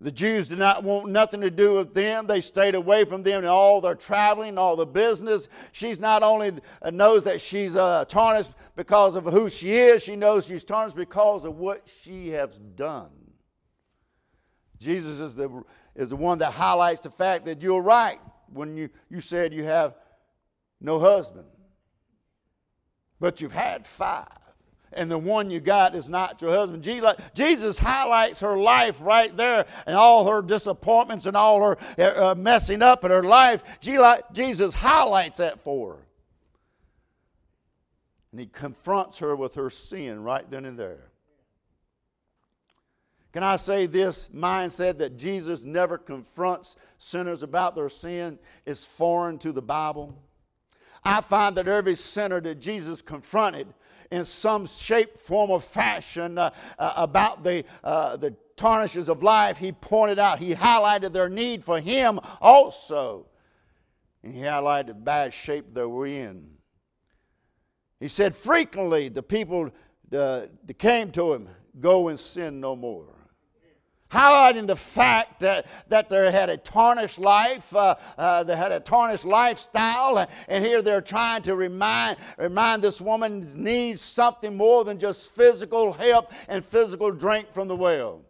The 0.00 0.10
Jews 0.10 0.48
did 0.48 0.58
not 0.58 0.82
want 0.82 1.08
nothing 1.10 1.40
to 1.40 1.50
do 1.50 1.74
with 1.74 1.94
them. 1.94 2.26
They 2.26 2.40
stayed 2.40 2.74
away 2.74 3.04
from 3.04 3.22
them 3.22 3.44
in 3.44 3.48
all 3.48 3.80
their 3.80 3.94
traveling, 3.94 4.58
all 4.58 4.76
the 4.76 4.86
business. 4.86 5.48
She's 5.72 6.00
not 6.00 6.22
only 6.22 6.52
uh, 6.82 6.90
knows 6.90 7.22
that 7.22 7.40
she's 7.40 7.76
uh, 7.76 8.04
tarnished 8.06 8.50
because 8.76 9.14
of 9.14 9.24
who 9.24 9.48
she 9.48 9.72
is, 9.72 10.02
she 10.02 10.16
knows 10.16 10.46
she's 10.46 10.64
tarnished 10.64 10.96
because 10.96 11.44
of 11.44 11.56
what 11.56 11.88
she 12.02 12.28
has 12.30 12.58
done. 12.58 13.10
Jesus 14.78 15.20
is 15.20 15.34
the, 15.34 15.62
is 15.94 16.10
the 16.10 16.16
one 16.16 16.38
that 16.38 16.52
highlights 16.52 17.00
the 17.00 17.10
fact 17.10 17.46
that 17.46 17.62
you're 17.62 17.80
right 17.80 18.20
when 18.52 18.76
you, 18.76 18.90
you 19.08 19.20
said 19.20 19.54
you 19.54 19.64
have 19.64 19.94
no 20.80 20.98
husband, 20.98 21.46
but 23.20 23.40
you've 23.40 23.52
had 23.52 23.86
five 23.86 24.43
and 24.96 25.10
the 25.10 25.18
one 25.18 25.50
you 25.50 25.60
got 25.60 25.94
is 25.94 26.08
not 26.08 26.40
your 26.42 26.50
husband. 26.50 26.82
Jesus 27.34 27.78
highlights 27.78 28.40
her 28.40 28.56
life 28.56 29.00
right 29.00 29.36
there 29.36 29.66
and 29.86 29.96
all 29.96 30.26
her 30.28 30.42
disappointments 30.42 31.26
and 31.26 31.36
all 31.36 31.60
her 31.62 31.78
uh, 31.98 32.34
messing 32.34 32.82
up 32.82 33.04
in 33.04 33.10
her 33.10 33.22
life. 33.22 33.62
Jesus 33.80 34.74
highlights 34.74 35.38
that 35.38 35.62
for 35.64 35.94
her. 35.94 36.06
And 38.32 38.40
he 38.40 38.46
confronts 38.46 39.18
her 39.18 39.36
with 39.36 39.54
her 39.54 39.70
sin 39.70 40.24
right 40.24 40.50
then 40.50 40.64
and 40.64 40.78
there. 40.78 41.10
Can 43.32 43.42
I 43.42 43.56
say 43.56 43.86
this 43.86 44.28
mindset 44.28 44.98
that 44.98 45.16
Jesus 45.16 45.62
never 45.62 45.98
confronts 45.98 46.76
sinners 46.98 47.42
about 47.42 47.74
their 47.74 47.88
sin 47.88 48.38
is 48.64 48.84
foreign 48.84 49.38
to 49.38 49.50
the 49.50 49.62
Bible? 49.62 50.16
I 51.04 51.20
find 51.20 51.56
that 51.56 51.68
every 51.68 51.96
sinner 51.96 52.40
that 52.40 52.60
Jesus 52.60 53.02
confronted 53.02 53.66
in 54.14 54.24
some 54.24 54.66
shape, 54.66 55.20
form, 55.20 55.50
or 55.50 55.60
fashion 55.60 56.38
uh, 56.38 56.50
uh, 56.78 56.92
about 56.96 57.42
the, 57.42 57.64
uh, 57.82 58.16
the 58.16 58.34
tarnishes 58.56 59.08
of 59.08 59.22
life, 59.22 59.58
he 59.58 59.72
pointed 59.72 60.18
out, 60.18 60.38
he 60.38 60.54
highlighted 60.54 61.12
their 61.12 61.28
need 61.28 61.64
for 61.64 61.80
him 61.80 62.20
also. 62.40 63.26
And 64.22 64.34
he 64.34 64.42
highlighted 64.42 64.86
the 64.88 64.94
bad 64.94 65.34
shape 65.34 65.74
they 65.74 65.84
were 65.84 66.06
in. 66.06 66.50
He 67.98 68.08
said, 68.08 68.34
frequently 68.34 69.08
the 69.08 69.22
people 69.22 69.70
uh, 70.16 70.42
came 70.78 71.10
to 71.12 71.34
him, 71.34 71.48
go 71.80 72.08
and 72.08 72.18
sin 72.18 72.60
no 72.60 72.76
more 72.76 73.23
highlighting 74.14 74.66
the 74.66 74.76
fact 74.76 75.40
that, 75.40 75.66
that 75.88 76.08
they 76.08 76.30
had 76.30 76.48
a 76.48 76.56
tarnished 76.56 77.18
life, 77.18 77.74
uh, 77.74 77.96
uh, 78.16 78.44
they 78.44 78.56
had 78.56 78.72
a 78.72 78.80
tarnished 78.80 79.24
lifestyle, 79.24 80.26
and 80.48 80.64
here 80.64 80.80
they're 80.80 81.00
trying 81.00 81.42
to 81.42 81.56
remind, 81.56 82.16
remind 82.38 82.82
this 82.82 83.00
woman 83.00 83.44
needs 83.56 84.00
something 84.00 84.56
more 84.56 84.84
than 84.84 84.98
just 84.98 85.30
physical 85.32 85.92
help 85.92 86.32
and 86.48 86.64
physical 86.64 87.10
drink 87.10 87.52
from 87.52 87.68
the 87.68 87.76
well. 87.76 88.22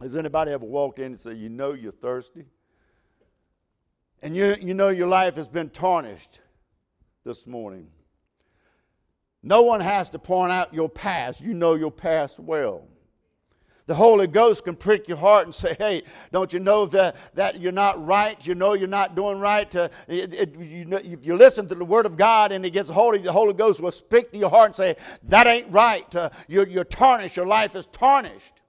Has 0.00 0.16
anybody 0.16 0.52
ever 0.52 0.66
walked 0.66 0.98
in 0.98 1.06
and 1.06 1.20
said, 1.20 1.38
You 1.38 1.48
know 1.48 1.72
you're 1.72 1.92
thirsty? 1.92 2.44
And 4.22 4.34
you, 4.34 4.56
you 4.60 4.74
know 4.74 4.88
your 4.88 5.06
life 5.06 5.36
has 5.36 5.48
been 5.48 5.70
tarnished 5.70 6.40
this 7.24 7.46
morning. 7.46 7.88
No 9.46 9.60
one 9.60 9.80
has 9.80 10.08
to 10.10 10.18
point 10.18 10.52
out 10.52 10.72
your 10.72 10.88
past. 10.88 11.42
You 11.42 11.52
know 11.52 11.74
your 11.74 11.90
past 11.90 12.40
well. 12.40 12.88
The 13.86 13.94
Holy 13.94 14.26
Ghost 14.26 14.64
can 14.64 14.74
prick 14.74 15.06
your 15.06 15.18
heart 15.18 15.44
and 15.44 15.54
say, 15.54 15.76
hey, 15.78 16.04
don't 16.32 16.50
you 16.50 16.60
know 16.60 16.86
that, 16.86 17.16
that 17.34 17.60
you're 17.60 17.70
not 17.70 18.02
right? 18.04 18.44
You 18.46 18.54
know 18.54 18.72
you're 18.72 18.88
not 18.88 19.14
doing 19.14 19.38
right. 19.38 19.76
Uh, 19.76 19.90
it, 20.08 20.32
it, 20.32 20.58
you 20.58 20.86
know, 20.86 20.96
if 20.96 21.26
you 21.26 21.36
listen 21.36 21.68
to 21.68 21.74
the 21.74 21.84
Word 21.84 22.06
of 22.06 22.16
God 22.16 22.52
and 22.52 22.64
it 22.64 22.70
gets 22.70 22.88
hold 22.88 23.16
of 23.16 23.20
you, 23.20 23.26
the 23.26 23.32
Holy 23.32 23.52
Ghost 23.52 23.82
will 23.82 23.90
speak 23.90 24.32
to 24.32 24.38
your 24.38 24.48
heart 24.48 24.68
and 24.68 24.76
say, 24.76 24.96
that 25.24 25.46
ain't 25.46 25.70
right. 25.70 26.14
Uh, 26.16 26.30
you're, 26.48 26.66
you're 26.66 26.82
tarnished. 26.82 27.36
Your 27.36 27.46
life 27.46 27.76
is 27.76 27.84
tarnished. 27.88 28.62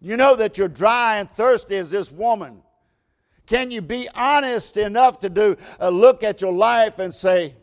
You 0.00 0.16
know 0.16 0.36
that 0.36 0.56
you're 0.56 0.68
dry 0.68 1.18
and 1.18 1.30
thirsty 1.30 1.76
as 1.76 1.90
this 1.90 2.10
woman. 2.10 2.62
Can 3.44 3.70
you 3.70 3.82
be 3.82 4.08
honest 4.14 4.78
enough 4.78 5.18
to 5.18 5.28
do 5.28 5.58
a 5.78 5.90
look 5.90 6.24
at 6.24 6.40
your 6.40 6.54
life 6.54 6.98
and 6.98 7.12
say, 7.12 7.56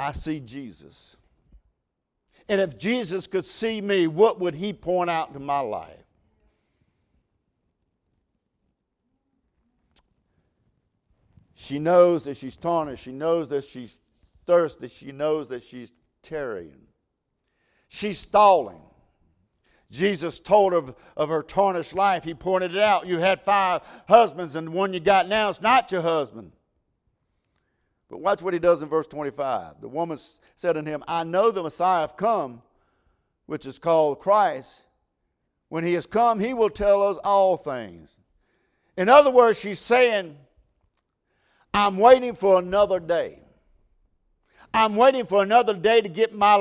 I 0.00 0.12
see 0.12 0.40
Jesus. 0.40 1.16
And 2.48 2.58
if 2.58 2.78
Jesus 2.78 3.26
could 3.26 3.44
see 3.44 3.82
me, 3.82 4.06
what 4.06 4.40
would 4.40 4.54
he 4.54 4.72
point 4.72 5.10
out 5.10 5.34
to 5.34 5.38
my 5.38 5.60
life? 5.60 5.90
She 11.54 11.78
knows 11.78 12.24
that 12.24 12.38
she's 12.38 12.56
tarnished. 12.56 13.04
She 13.04 13.12
knows 13.12 13.48
that 13.48 13.62
she's 13.64 14.00
thirsty. 14.46 14.88
She 14.88 15.12
knows 15.12 15.48
that 15.48 15.62
she's 15.62 15.92
tarrying. 16.22 16.86
She's 17.88 18.18
stalling. 18.18 18.80
Jesus 19.90 20.40
told 20.40 20.72
her 20.72 20.94
of 21.14 21.28
her 21.28 21.42
tarnished 21.42 21.94
life. 21.94 22.24
He 22.24 22.32
pointed 22.32 22.74
it 22.74 22.80
out. 22.80 23.06
You 23.06 23.18
had 23.18 23.42
five 23.42 23.82
husbands, 24.08 24.56
and 24.56 24.68
the 24.68 24.70
one 24.70 24.94
you 24.94 25.00
got 25.00 25.28
now 25.28 25.50
is 25.50 25.60
not 25.60 25.92
your 25.92 26.00
husband. 26.00 26.52
But 28.10 28.20
watch 28.20 28.42
what 28.42 28.52
he 28.52 28.58
does 28.58 28.82
in 28.82 28.88
verse 28.88 29.06
25. 29.06 29.80
The 29.80 29.88
woman 29.88 30.18
said 30.56 30.76
unto 30.76 30.90
him, 30.90 31.04
I 31.06 31.22
know 31.22 31.52
the 31.52 31.62
Messiah 31.62 32.00
have 32.00 32.16
come, 32.16 32.60
which 33.46 33.64
is 33.64 33.78
called 33.78 34.18
Christ. 34.18 34.84
When 35.68 35.84
he 35.84 35.94
has 35.94 36.06
come, 36.06 36.40
he 36.40 36.52
will 36.52 36.70
tell 36.70 37.06
us 37.06 37.16
all 37.22 37.56
things. 37.56 38.18
In 38.96 39.08
other 39.08 39.30
words, 39.30 39.58
she's 39.58 39.78
saying, 39.78 40.36
I'm 41.72 41.98
waiting 41.98 42.34
for 42.34 42.58
another 42.58 42.98
day. 42.98 43.38
I'm 44.74 44.96
waiting 44.96 45.24
for 45.24 45.42
another 45.42 45.74
day 45.74 46.00
to 46.00 46.08
get 46.08 46.34
my 46.34 46.56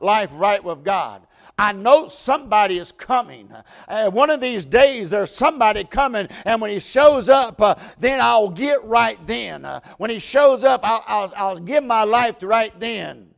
life 0.00 0.30
right 0.34 0.64
with 0.64 0.84
God. 0.84 1.26
I 1.56 1.72
know 1.72 2.08
somebody 2.08 2.78
is 2.78 2.90
coming. 2.90 3.50
Uh, 3.86 4.10
one 4.10 4.30
of 4.30 4.40
these 4.40 4.64
days, 4.64 5.10
there's 5.10 5.30
somebody 5.30 5.84
coming, 5.84 6.28
and 6.44 6.60
when 6.60 6.70
he 6.70 6.80
shows 6.80 7.28
up, 7.28 7.60
uh, 7.60 7.76
then 7.98 8.20
I'll 8.20 8.50
get 8.50 8.84
right 8.84 9.24
then. 9.26 9.64
Uh, 9.64 9.80
when 9.98 10.10
he 10.10 10.18
shows 10.18 10.64
up, 10.64 10.80
I'll, 10.82 11.04
I'll, 11.06 11.32
I'll 11.36 11.58
give 11.58 11.84
my 11.84 12.02
life 12.02 12.36
right 12.42 12.78
then. 12.80 13.34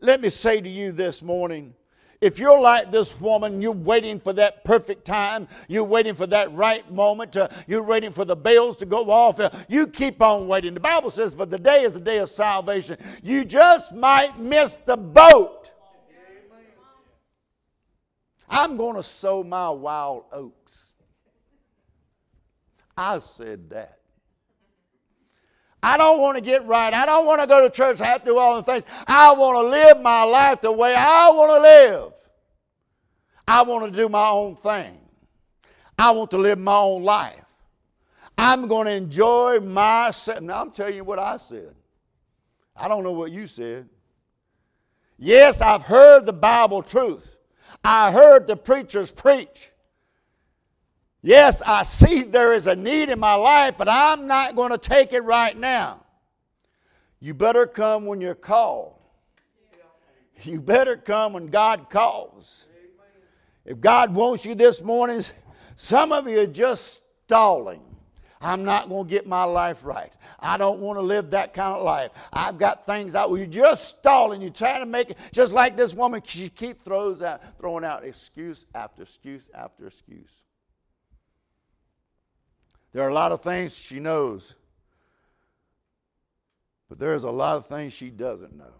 Let 0.00 0.20
me 0.20 0.28
say 0.28 0.60
to 0.60 0.68
you 0.68 0.92
this 0.92 1.22
morning 1.22 1.74
if 2.20 2.38
you're 2.38 2.60
like 2.60 2.90
this 2.90 3.20
woman, 3.20 3.62
you're 3.62 3.70
waiting 3.70 4.18
for 4.18 4.32
that 4.32 4.64
perfect 4.64 5.04
time, 5.04 5.46
you're 5.68 5.84
waiting 5.84 6.14
for 6.14 6.26
that 6.26 6.52
right 6.52 6.90
moment, 6.92 7.36
uh, 7.36 7.48
you're 7.68 7.82
waiting 7.82 8.10
for 8.10 8.24
the 8.24 8.34
bells 8.34 8.76
to 8.78 8.86
go 8.86 9.08
off, 9.08 9.38
uh, 9.38 9.50
you 9.68 9.86
keep 9.86 10.20
on 10.20 10.48
waiting. 10.48 10.74
The 10.74 10.80
Bible 10.80 11.10
says, 11.10 11.34
For 11.34 11.46
the 11.46 11.58
day 11.58 11.82
is 11.82 11.92
the 11.92 12.00
day 12.00 12.18
of 12.18 12.28
salvation. 12.28 12.98
You 13.22 13.44
just 13.44 13.94
might 13.94 14.36
miss 14.38 14.74
the 14.84 14.96
boat. 14.96 15.70
I'm 18.50 18.76
going 18.76 18.96
to 18.96 19.02
sow 19.02 19.42
my 19.44 19.68
wild 19.68 20.24
oats. 20.32 20.92
I 22.96 23.18
said 23.20 23.70
that. 23.70 23.98
I 25.82 25.96
don't 25.96 26.20
want 26.20 26.36
to 26.36 26.40
get 26.40 26.66
right. 26.66 26.92
I 26.92 27.06
don't 27.06 27.26
want 27.26 27.40
to 27.40 27.46
go 27.46 27.62
to 27.62 27.70
church. 27.70 28.00
I 28.00 28.06
have 28.06 28.20
to 28.24 28.26
do 28.26 28.38
all 28.38 28.56
the 28.56 28.62
things. 28.62 28.84
I 29.06 29.32
want 29.34 29.56
to 29.56 29.68
live 29.68 30.00
my 30.00 30.24
life 30.24 30.60
the 30.60 30.72
way 30.72 30.94
I 30.94 31.30
want 31.30 31.50
to 31.50 31.60
live. 31.60 32.12
I 33.46 33.62
want 33.62 33.92
to 33.92 33.96
do 33.96 34.08
my 34.08 34.28
own 34.28 34.56
thing. 34.56 34.98
I 35.98 36.10
want 36.10 36.30
to 36.32 36.38
live 36.38 36.58
my 36.58 36.76
own 36.76 37.04
life. 37.04 37.44
I'm 38.36 38.68
going 38.68 38.86
to 38.86 38.92
enjoy 38.92 39.60
myself. 39.60 40.40
Now, 40.40 40.60
I'm 40.60 40.70
telling 40.70 40.94
you 40.94 41.04
what 41.04 41.18
I 41.18 41.36
said. 41.36 41.74
I 42.76 42.88
don't 42.88 43.02
know 43.02 43.12
what 43.12 43.32
you 43.32 43.46
said. 43.46 43.88
Yes, 45.18 45.60
I've 45.60 45.82
heard 45.82 46.26
the 46.26 46.32
Bible 46.32 46.82
truth. 46.82 47.37
I 47.84 48.12
heard 48.12 48.46
the 48.46 48.56
preachers 48.56 49.10
preach. 49.10 49.72
Yes, 51.22 51.62
I 51.62 51.82
see 51.82 52.22
there 52.22 52.54
is 52.54 52.66
a 52.66 52.76
need 52.76 53.08
in 53.08 53.18
my 53.18 53.34
life, 53.34 53.74
but 53.76 53.88
I'm 53.88 54.26
not 54.26 54.54
going 54.54 54.70
to 54.70 54.78
take 54.78 55.12
it 55.12 55.24
right 55.24 55.56
now. 55.56 56.04
You 57.20 57.34
better 57.34 57.66
come 57.66 58.06
when 58.06 58.20
you're 58.20 58.34
called. 58.34 58.94
You 60.44 60.60
better 60.60 60.96
come 60.96 61.32
when 61.32 61.48
God 61.48 61.90
calls. 61.90 62.66
If 63.64 63.80
God 63.80 64.14
wants 64.14 64.44
you 64.44 64.54
this 64.54 64.80
morning, 64.82 65.22
some 65.74 66.12
of 66.12 66.28
you 66.28 66.40
are 66.40 66.46
just 66.46 67.02
stalling. 67.24 67.82
I'm 68.40 68.64
not 68.64 68.88
going 68.88 69.04
to 69.04 69.10
get 69.10 69.26
my 69.26 69.44
life 69.44 69.84
right. 69.84 70.12
I 70.38 70.56
don't 70.56 70.78
want 70.80 70.98
to 70.98 71.02
live 71.02 71.30
that 71.30 71.54
kind 71.54 71.76
of 71.76 71.84
life. 71.84 72.12
I've 72.32 72.58
got 72.58 72.86
things 72.86 73.16
out. 73.16 73.30
You're 73.30 73.46
just 73.46 73.88
stalling. 73.88 74.40
You're 74.40 74.50
trying 74.50 74.80
to 74.80 74.86
make 74.86 75.10
it 75.10 75.18
just 75.32 75.52
like 75.52 75.76
this 75.76 75.92
woman. 75.92 76.22
She 76.24 76.48
keep 76.48 76.82
throws 76.82 77.20
out, 77.20 77.42
throwing 77.58 77.84
out 77.84 78.04
excuse 78.04 78.64
after 78.74 79.02
excuse 79.02 79.48
after 79.52 79.86
excuse. 79.86 80.30
There 82.92 83.02
are 83.02 83.10
a 83.10 83.14
lot 83.14 83.32
of 83.32 83.42
things 83.42 83.76
she 83.76 83.98
knows, 84.00 84.54
but 86.88 86.98
there's 86.98 87.24
a 87.24 87.30
lot 87.30 87.56
of 87.56 87.66
things 87.66 87.92
she 87.92 88.10
doesn't 88.10 88.56
know. 88.56 88.74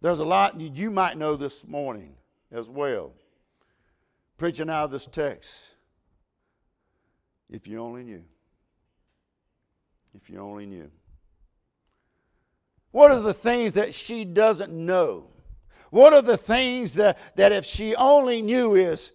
There's 0.00 0.20
a 0.20 0.24
lot 0.24 0.60
you 0.60 0.90
might 0.90 1.16
know 1.16 1.36
this 1.36 1.66
morning 1.66 2.14
as 2.50 2.68
well. 2.68 3.12
Preaching 4.36 4.68
out 4.68 4.84
of 4.84 4.90
this 4.90 5.06
text. 5.06 5.71
If 7.52 7.68
you 7.68 7.80
only 7.80 8.02
knew. 8.02 8.24
If 10.14 10.30
you 10.30 10.40
only 10.40 10.64
knew. 10.64 10.90
What 12.90 13.10
are 13.10 13.20
the 13.20 13.34
things 13.34 13.72
that 13.72 13.94
she 13.94 14.24
doesn't 14.24 14.72
know? 14.72 15.24
What 15.90 16.14
are 16.14 16.22
the 16.22 16.38
things 16.38 16.94
that, 16.94 17.18
that 17.36 17.52
if 17.52 17.66
she 17.66 17.94
only 17.94 18.40
knew 18.40 18.74
is 18.74 19.12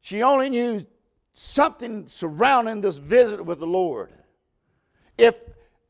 she 0.00 0.22
only 0.22 0.48
knew 0.48 0.86
something 1.32 2.06
surrounding 2.06 2.80
this 2.80 2.96
visit 2.98 3.44
with 3.44 3.58
the 3.58 3.66
Lord? 3.66 4.12
If 5.18 5.36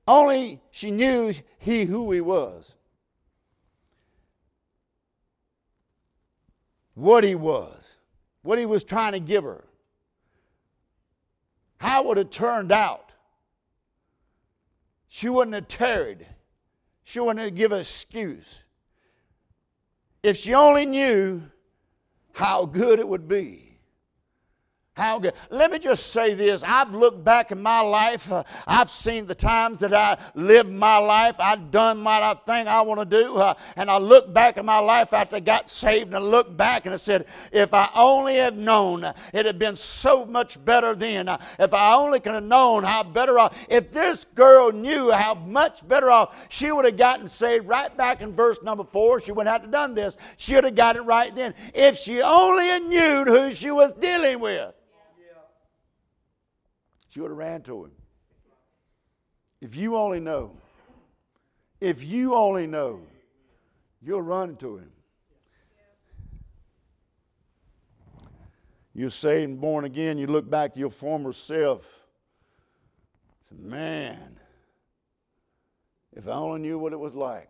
only 0.08 0.62
she 0.70 0.90
knew 0.90 1.34
he 1.58 1.84
who 1.84 2.10
he 2.10 2.22
was. 2.22 2.74
What 6.94 7.22
he 7.22 7.34
was. 7.34 7.98
What 8.40 8.58
he 8.58 8.64
was 8.64 8.82
trying 8.82 9.12
to 9.12 9.20
give 9.20 9.44
her. 9.44 9.64
How 11.78 12.02
would 12.04 12.18
it 12.18 12.30
turned 12.30 12.72
out? 12.72 13.12
She 15.08 15.28
wouldn't 15.28 15.54
have 15.54 15.68
tarried. 15.68 16.26
She 17.04 17.20
wouldn't 17.20 17.44
have 17.44 17.54
given 17.54 17.76
an 17.76 17.80
excuse. 17.80 18.64
If 20.22 20.36
she 20.36 20.54
only 20.54 20.86
knew 20.86 21.42
how 22.32 22.66
good 22.66 22.98
it 22.98 23.08
would 23.08 23.28
be. 23.28 23.65
How 24.96 25.18
good. 25.18 25.34
Let 25.50 25.70
me 25.70 25.78
just 25.78 26.06
say 26.06 26.32
this. 26.32 26.62
I've 26.62 26.94
looked 26.94 27.22
back 27.22 27.52
in 27.52 27.60
my 27.60 27.80
life. 27.80 28.32
Uh, 28.32 28.44
I've 28.66 28.88
seen 28.88 29.26
the 29.26 29.34
times 29.34 29.76
that 29.80 29.92
I 29.92 30.16
lived 30.34 30.70
my 30.70 30.96
life. 30.96 31.36
I've 31.38 31.70
done 31.70 31.98
my 31.98 32.32
thing 32.46 32.66
I 32.66 32.80
want 32.80 33.00
to 33.00 33.22
do. 33.22 33.36
Uh, 33.36 33.52
and 33.76 33.90
I 33.90 33.98
look 33.98 34.32
back 34.32 34.56
in 34.56 34.64
my 34.64 34.78
life 34.78 35.12
after 35.12 35.36
I 35.36 35.40
got 35.40 35.68
saved 35.68 36.06
and 36.06 36.16
I 36.16 36.20
look 36.20 36.56
back 36.56 36.86
and 36.86 36.94
I 36.94 36.96
said, 36.96 37.26
if 37.52 37.74
I 37.74 37.90
only 37.94 38.36
had 38.36 38.56
known, 38.56 39.04
it 39.34 39.44
had 39.44 39.58
been 39.58 39.76
so 39.76 40.24
much 40.24 40.64
better 40.64 40.94
then. 40.94 41.28
Uh, 41.28 41.36
if 41.58 41.74
I 41.74 41.94
only 41.94 42.18
could 42.18 42.32
have 42.32 42.44
known 42.44 42.82
how 42.82 43.02
better 43.02 43.38
off. 43.38 43.54
If 43.68 43.92
this 43.92 44.24
girl 44.24 44.72
knew 44.72 45.10
how 45.10 45.34
much 45.34 45.86
better 45.86 46.10
off 46.10 46.46
she 46.48 46.72
would 46.72 46.86
have 46.86 46.96
gotten 46.96 47.28
saved 47.28 47.66
right 47.66 47.94
back 47.98 48.22
in 48.22 48.32
verse 48.32 48.62
number 48.62 48.84
four, 48.84 49.20
she 49.20 49.30
wouldn't 49.30 49.52
have 49.52 49.62
to 49.62 49.68
done 49.68 49.94
this. 49.94 50.16
She 50.38 50.54
would 50.54 50.64
have 50.64 50.74
got 50.74 50.96
it 50.96 51.02
right 51.02 51.34
then. 51.36 51.52
If 51.74 51.98
she 51.98 52.22
only 52.22 52.64
had 52.64 52.82
knew 52.84 53.24
who 53.26 53.52
she 53.52 53.70
was 53.70 53.92
dealing 53.92 54.40
with. 54.40 54.72
She 57.16 57.22
would 57.22 57.30
have 57.30 57.38
ran 57.38 57.62
to 57.62 57.84
him. 57.84 57.92
If 59.62 59.74
you 59.74 59.96
only 59.96 60.20
know, 60.20 60.54
if 61.80 62.04
you 62.04 62.34
only 62.34 62.66
know, 62.66 63.00
you'll 64.02 64.20
run 64.20 64.54
to 64.56 64.76
him. 64.76 64.92
You're 68.92 69.08
saved 69.08 69.48
and 69.48 69.58
born 69.58 69.86
again, 69.86 70.18
you 70.18 70.26
look 70.26 70.50
back 70.50 70.74
to 70.74 70.78
your 70.78 70.90
former 70.90 71.32
self. 71.32 71.86
Say, 73.48 73.56
Man, 73.62 74.38
if 76.12 76.28
I 76.28 76.32
only 76.32 76.60
knew 76.60 76.78
what 76.78 76.92
it 76.92 77.00
was 77.00 77.14
like. 77.14 77.48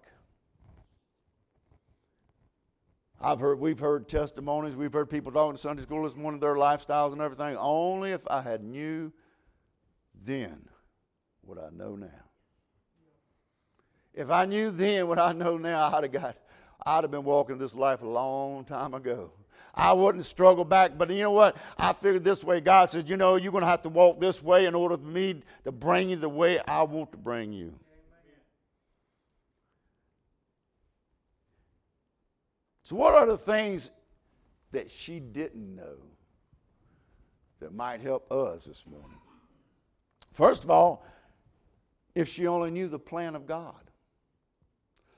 I've 3.20 3.40
heard, 3.40 3.58
we've 3.58 3.80
heard 3.80 4.08
testimonies, 4.08 4.76
we've 4.76 4.92
heard 4.92 5.10
people 5.10 5.32
talking 5.32 5.56
to 5.56 5.60
Sunday 5.60 5.82
school 5.82 6.04
this 6.04 6.14
morning, 6.14 6.38
their 6.38 6.54
lifestyles 6.54 7.10
and 7.10 7.20
everything. 7.20 7.56
Only 7.56 8.12
if 8.12 8.24
I 8.30 8.42
had 8.42 8.62
knew 8.62 9.12
then 10.24 10.68
what 11.42 11.58
I 11.58 11.68
know 11.70 11.96
now. 11.96 12.08
If 14.14 14.30
I 14.30 14.46
knew 14.46 14.70
then 14.70 15.08
what 15.08 15.18
I 15.18 15.32
know 15.32 15.58
now, 15.58 15.94
I'd 15.94 16.04
have 16.04 16.12
got, 16.12 16.36
I'd 16.84 17.04
have 17.04 17.10
been 17.10 17.24
walking 17.24 17.58
this 17.58 17.74
life 17.74 18.02
a 18.02 18.06
long 18.06 18.64
time 18.64 18.94
ago. 18.94 19.30
I 19.74 19.92
wouldn't 19.92 20.24
struggle 20.24 20.64
back. 20.64 20.96
But 20.96 21.10
you 21.10 21.20
know 21.20 21.32
what? 21.32 21.56
I 21.76 21.92
figured 21.92 22.24
this 22.24 22.42
way. 22.42 22.60
God 22.60 22.90
says, 22.90 23.08
you 23.08 23.16
know, 23.16 23.36
you're 23.36 23.52
going 23.52 23.62
to 23.62 23.68
have 23.68 23.82
to 23.82 23.90
walk 23.90 24.18
this 24.18 24.42
way 24.42 24.64
in 24.64 24.74
order 24.74 24.96
for 24.96 25.04
me 25.04 25.42
to 25.64 25.72
bring 25.72 26.08
you 26.08 26.16
the 26.16 26.28
way 26.28 26.58
I 26.66 26.82
want 26.82 27.12
to 27.12 27.18
bring 27.18 27.52
you. 27.52 27.74
So, 32.84 32.94
what 32.94 33.14
are 33.14 33.26
the 33.26 33.36
things 33.36 33.90
that 34.70 34.90
she 34.90 35.18
didn't 35.18 35.74
know 35.74 35.96
that 37.58 37.74
might 37.74 38.00
help 38.00 38.30
us 38.30 38.64
this 38.64 38.84
morning? 38.86 39.18
First 40.36 40.64
of 40.64 40.70
all, 40.70 41.02
if 42.14 42.28
she 42.28 42.46
only 42.46 42.70
knew 42.70 42.88
the 42.88 42.98
plan 42.98 43.34
of 43.34 43.46
God. 43.46 43.74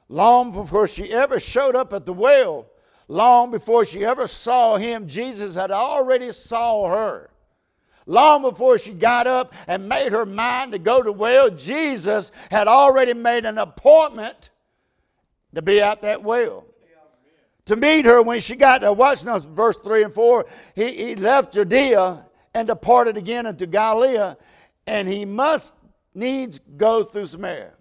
Long 0.09 0.52
before 0.52 0.87
she 0.87 1.12
ever 1.12 1.40
showed 1.40 1.74
up 1.74 1.92
at 1.92 2.07
the 2.07 2.12
well, 2.12 2.66
long 3.09 3.50
before 3.50 3.85
she 3.85 4.04
ever 4.04 4.28
saw 4.28 4.76
him, 4.76 5.09
Jesus 5.09 5.57
had 5.57 5.72
already 5.72 6.31
saw 6.31 6.88
her. 6.88 7.31
Long 8.07 8.42
before 8.42 8.78
she 8.78 8.92
got 8.92 9.26
up 9.26 9.52
and 9.66 9.88
made 9.88 10.12
her 10.12 10.24
mind 10.24 10.70
to 10.70 10.78
go 10.78 11.02
to 11.02 11.11
well, 11.11 11.50
Jesus 11.50 12.31
had 12.48 12.68
already 12.68 13.12
made 13.12 13.44
an 13.44 13.59
appointment 13.59 14.50
to 15.52 15.62
be 15.62 15.81
at 15.81 16.00
that 16.02 16.22
well. 16.22 16.64
To 17.64 17.74
meet 17.74 18.04
her 18.04 18.22
when 18.22 18.38
she 18.38 18.54
got 18.54 18.83
there. 18.83 18.92
Watch 18.92 19.24
now, 19.24 19.40
verse 19.40 19.78
3 19.78 20.04
and 20.04 20.14
4. 20.14 20.46
He, 20.76 20.92
he 20.92 21.14
left 21.16 21.54
Judea 21.54 22.24
and 22.54 22.68
departed 22.68 23.16
again 23.16 23.46
into 23.46 23.66
Galilee 23.66 24.37
and 24.88 25.07
he 25.07 25.27
must 25.27 25.74
needs 26.14 26.61
go 26.77 27.05
through 27.05 27.27
Samaria. 27.27 27.72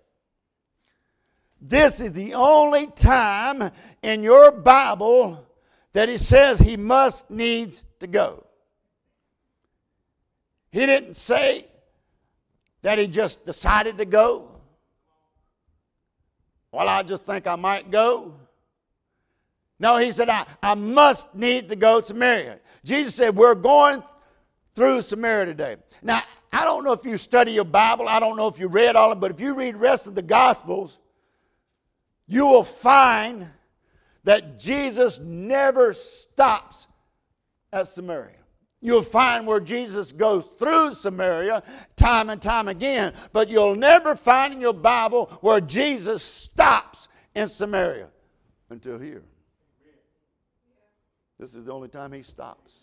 This 1.61 2.01
is 2.01 2.11
the 2.11 2.33
only 2.33 2.87
time 2.87 3.71
in 4.03 4.23
your 4.23 4.51
Bible 4.51 5.47
that 5.93 6.09
he 6.09 6.17
says 6.17 6.59
he 6.59 6.75
must 6.75 7.31
needs 7.31 7.83
to 8.01 8.07
go. 8.07 8.43
He 10.69 10.85
didn't 10.85 11.15
say 11.15 11.65
that 12.81 12.99
he 12.99 13.07
just 13.07 13.45
decided 13.45 13.97
to 13.97 14.05
go. 14.05 14.59
Well, 16.73 16.89
I 16.89 17.03
just 17.03 17.23
think 17.23 17.47
I 17.47 17.55
might 17.55 17.89
go. 17.89 18.33
No, 19.79 19.97
he 19.97 20.11
said, 20.11 20.27
I, 20.29 20.45
I 20.61 20.75
must 20.75 21.33
need 21.33 21.69
to 21.69 21.75
go 21.75 22.01
to 22.01 22.07
Samaria. 22.07 22.59
Jesus 22.83 23.15
said, 23.15 23.35
We're 23.35 23.55
going 23.55 24.03
through 24.75 25.01
Samaria 25.01 25.45
today. 25.45 25.77
Now, 26.03 26.21
I 26.57 26.63
don't 26.63 26.83
know 26.83 26.91
if 26.91 27.05
you 27.05 27.19
study 27.19 27.51
your 27.51 27.65
Bible, 27.65 28.09
I 28.09 28.19
don't 28.19 28.35
know 28.35 28.47
if 28.47 28.57
you 28.57 28.67
read 28.67 28.95
all 28.95 29.11
of 29.11 29.19
it, 29.19 29.21
but 29.21 29.29
if 29.29 29.39
you 29.39 29.53
read 29.53 29.75
the 29.75 29.79
rest 29.79 30.07
of 30.07 30.15
the 30.15 30.23
Gospels, 30.23 30.97
you 32.25 32.47
will 32.47 32.63
find 32.63 33.45
that 34.23 34.59
Jesus 34.59 35.19
never 35.19 35.93
stops 35.93 36.87
at 37.71 37.87
Samaria. 37.87 38.39
You'll 38.81 39.03
find 39.03 39.45
where 39.45 39.59
Jesus 39.59 40.11
goes 40.11 40.47
through 40.57 40.95
Samaria 40.95 41.61
time 41.95 42.31
and 42.31 42.41
time 42.41 42.67
again, 42.69 43.13
but 43.33 43.49
you'll 43.49 43.75
never 43.75 44.15
find 44.15 44.51
in 44.51 44.59
your 44.59 44.73
Bible 44.73 45.27
where 45.41 45.61
Jesus 45.61 46.23
stops 46.23 47.07
in 47.35 47.49
Samaria 47.49 48.07
until 48.71 48.97
here. 48.97 49.21
This 51.39 51.53
is 51.53 51.65
the 51.65 51.71
only 51.71 51.89
time 51.89 52.13
he 52.13 52.23
stops. 52.23 52.79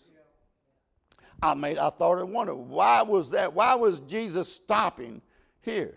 I 1.41 1.53
made 1.53 1.77
I 1.77 1.89
thought 1.89 2.19
and 2.19 2.33
wondered 2.33 2.55
why 2.55 3.01
was 3.01 3.31
that? 3.31 3.53
Why 3.53 3.75
was 3.75 3.99
Jesus 4.01 4.51
stopping 4.51 5.21
here? 5.61 5.95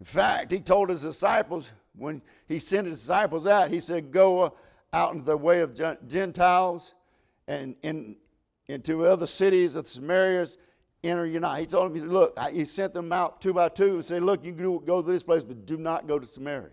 In 0.00 0.06
fact, 0.06 0.52
he 0.52 0.60
told 0.60 0.90
his 0.90 1.02
disciples 1.02 1.72
when 1.96 2.22
he 2.46 2.58
sent 2.58 2.86
his 2.86 3.00
disciples 3.00 3.46
out, 3.46 3.70
he 3.70 3.80
said, 3.80 4.12
Go 4.12 4.54
out 4.92 5.12
into 5.12 5.24
the 5.24 5.36
way 5.36 5.60
of 5.60 5.74
Gentiles 6.06 6.94
and 7.46 7.74
in, 7.82 8.16
into 8.68 9.04
other 9.04 9.26
cities 9.26 9.74
of 9.74 9.86
Samarias, 9.86 10.56
enter 11.02 11.26
you 11.26 11.40
not. 11.40 11.58
He 11.58 11.66
told 11.66 11.94
them, 11.94 12.08
Look, 12.08 12.38
he 12.52 12.64
sent 12.64 12.94
them 12.94 13.12
out 13.12 13.40
two 13.40 13.52
by 13.52 13.68
two 13.68 13.96
and 13.96 14.04
said, 14.04 14.22
Look, 14.22 14.44
you 14.44 14.52
can 14.52 14.84
go 14.84 15.02
to 15.02 15.10
this 15.10 15.22
place, 15.22 15.42
but 15.42 15.66
do 15.66 15.76
not 15.76 16.06
go 16.06 16.18
to 16.18 16.26
Samaria. 16.26 16.70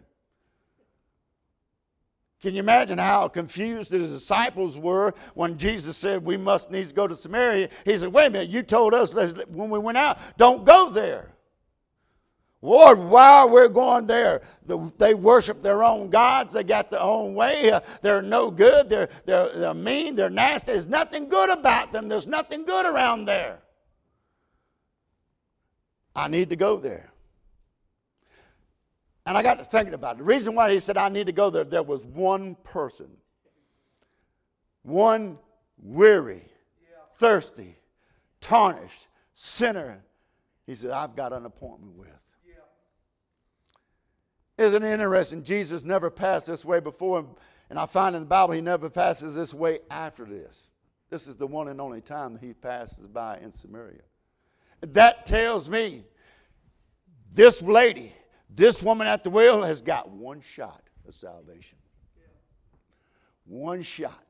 Can 2.41 2.53
you 2.53 2.59
imagine 2.59 2.97
how 2.97 3.27
confused 3.27 3.91
the 3.91 3.97
disciples 3.97 4.77
were 4.77 5.13
when 5.33 5.57
Jesus 5.57 5.97
said, 5.97 6.23
We 6.23 6.37
must 6.37 6.69
needs 6.69 6.93
go 6.93 7.07
to 7.07 7.15
Samaria? 7.15 7.69
He 7.85 7.97
said, 7.97 8.13
Wait 8.13 8.27
a 8.27 8.29
minute, 8.29 8.49
you 8.49 8.61
told 8.61 8.93
us 8.93 9.13
when 9.47 9.69
we 9.69 9.79
went 9.79 9.97
out, 9.97 10.19
don't 10.37 10.65
go 10.65 10.89
there. 10.89 11.35
Lord, 12.61 12.97
why 12.97 13.41
are 13.41 13.47
we're 13.47 13.67
going 13.67 14.07
there? 14.07 14.41
The, 14.65 14.91
they 14.97 15.13
worship 15.13 15.61
their 15.61 15.83
own 15.83 16.09
gods. 16.09 16.53
They 16.53 16.63
got 16.63 16.89
their 16.89 17.01
own 17.01 17.35
way. 17.35 17.79
They're 18.01 18.23
no 18.23 18.49
good. 18.49 18.89
They're, 18.89 19.09
they're, 19.25 19.49
they're 19.49 19.73
mean. 19.75 20.15
They're 20.15 20.31
nasty. 20.31 20.71
There's 20.71 20.87
nothing 20.87 21.29
good 21.29 21.51
about 21.51 21.91
them. 21.91 22.07
There's 22.09 22.25
nothing 22.25 22.65
good 22.65 22.87
around 22.87 23.25
there. 23.25 23.59
I 26.15 26.27
need 26.27 26.49
to 26.49 26.55
go 26.55 26.77
there. 26.77 27.11
And 29.25 29.37
I 29.37 29.41
got 29.41 29.57
to 29.57 29.65
thinking 29.65 29.93
about 29.93 30.15
it. 30.15 30.17
The 30.19 30.23
reason 30.25 30.53
why 30.53 30.71
he 30.71 30.79
said 30.79 30.97
I 30.97 31.09
need 31.09 31.25
to 31.25 31.31
go 31.31 31.49
there, 31.49 31.63
there 31.63 31.83
was 31.83 32.05
one 32.05 32.55
person, 32.63 33.09
one 34.83 35.39
weary, 35.81 36.45
thirsty, 37.15 37.77
tarnished 38.39 39.07
sinner. 39.33 40.03
He 40.67 40.75
said, 40.75 40.91
I've 40.91 41.15
got 41.15 41.33
an 41.33 41.45
appointment 41.45 41.95
with. 41.97 42.09
Isn't 44.57 44.83
it 44.83 44.93
interesting? 44.93 45.43
Jesus 45.43 45.83
never 45.83 46.09
passed 46.09 46.47
this 46.47 46.63
way 46.63 46.79
before, 46.79 47.25
and 47.69 47.77
I 47.77 47.85
find 47.85 48.15
in 48.15 48.21
the 48.21 48.27
Bible 48.27 48.53
he 48.53 48.61
never 48.61 48.89
passes 48.89 49.35
this 49.35 49.53
way 49.53 49.79
after 49.89 50.23
this. 50.23 50.69
This 51.09 51.27
is 51.27 51.35
the 51.35 51.47
one 51.47 51.67
and 51.67 51.81
only 51.81 52.01
time 52.01 52.33
that 52.33 52.41
he 52.41 52.53
passes 52.53 53.07
by 53.07 53.37
in 53.39 53.51
Samaria. 53.51 54.01
That 54.81 55.25
tells 55.25 55.69
me 55.69 56.05
this 57.33 57.61
lady, 57.61 58.13
this 58.49 58.81
woman 58.81 59.07
at 59.07 59.23
the 59.23 59.29
well, 59.29 59.63
has 59.63 59.81
got 59.81 60.09
one 60.09 60.41
shot 60.41 60.83
of 61.07 61.13
salvation. 61.13 61.77
One 63.45 63.81
shot. 63.81 64.23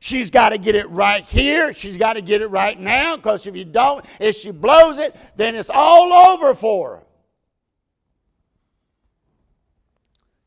She's 0.00 0.30
got 0.30 0.50
to 0.50 0.58
get 0.58 0.74
it 0.74 0.88
right 0.88 1.22
here. 1.24 1.74
She's 1.74 1.98
got 1.98 2.14
to 2.14 2.22
get 2.22 2.40
it 2.40 2.46
right 2.46 2.78
now 2.78 3.16
because 3.16 3.46
if 3.46 3.54
you 3.54 3.66
don't, 3.66 4.04
if 4.18 4.34
she 4.36 4.50
blows 4.50 4.98
it, 4.98 5.14
then 5.36 5.54
it's 5.54 5.70
all 5.72 6.12
over 6.12 6.54
for 6.54 6.96
her. 6.96 7.02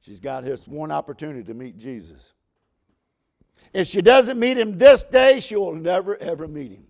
She's 0.02 0.20
got 0.20 0.44
this 0.44 0.68
one 0.68 0.92
opportunity 0.92 1.44
to 1.44 1.54
meet 1.54 1.78
Jesus. 1.78 2.34
If 3.74 3.88
she 3.88 4.02
doesn't 4.02 4.40
meet 4.40 4.58
him 4.58 4.78
this 4.78 5.04
day, 5.04 5.40
she 5.40 5.56
will 5.56 5.76
never, 5.76 6.18
ever 6.18 6.48
meet 6.48 6.72
him. 6.72 6.88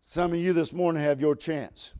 Some 0.00 0.32
of 0.32 0.38
you 0.38 0.52
this 0.52 0.72
morning 0.72 1.02
have 1.02 1.20
your 1.20 1.34
chance. 1.34 1.92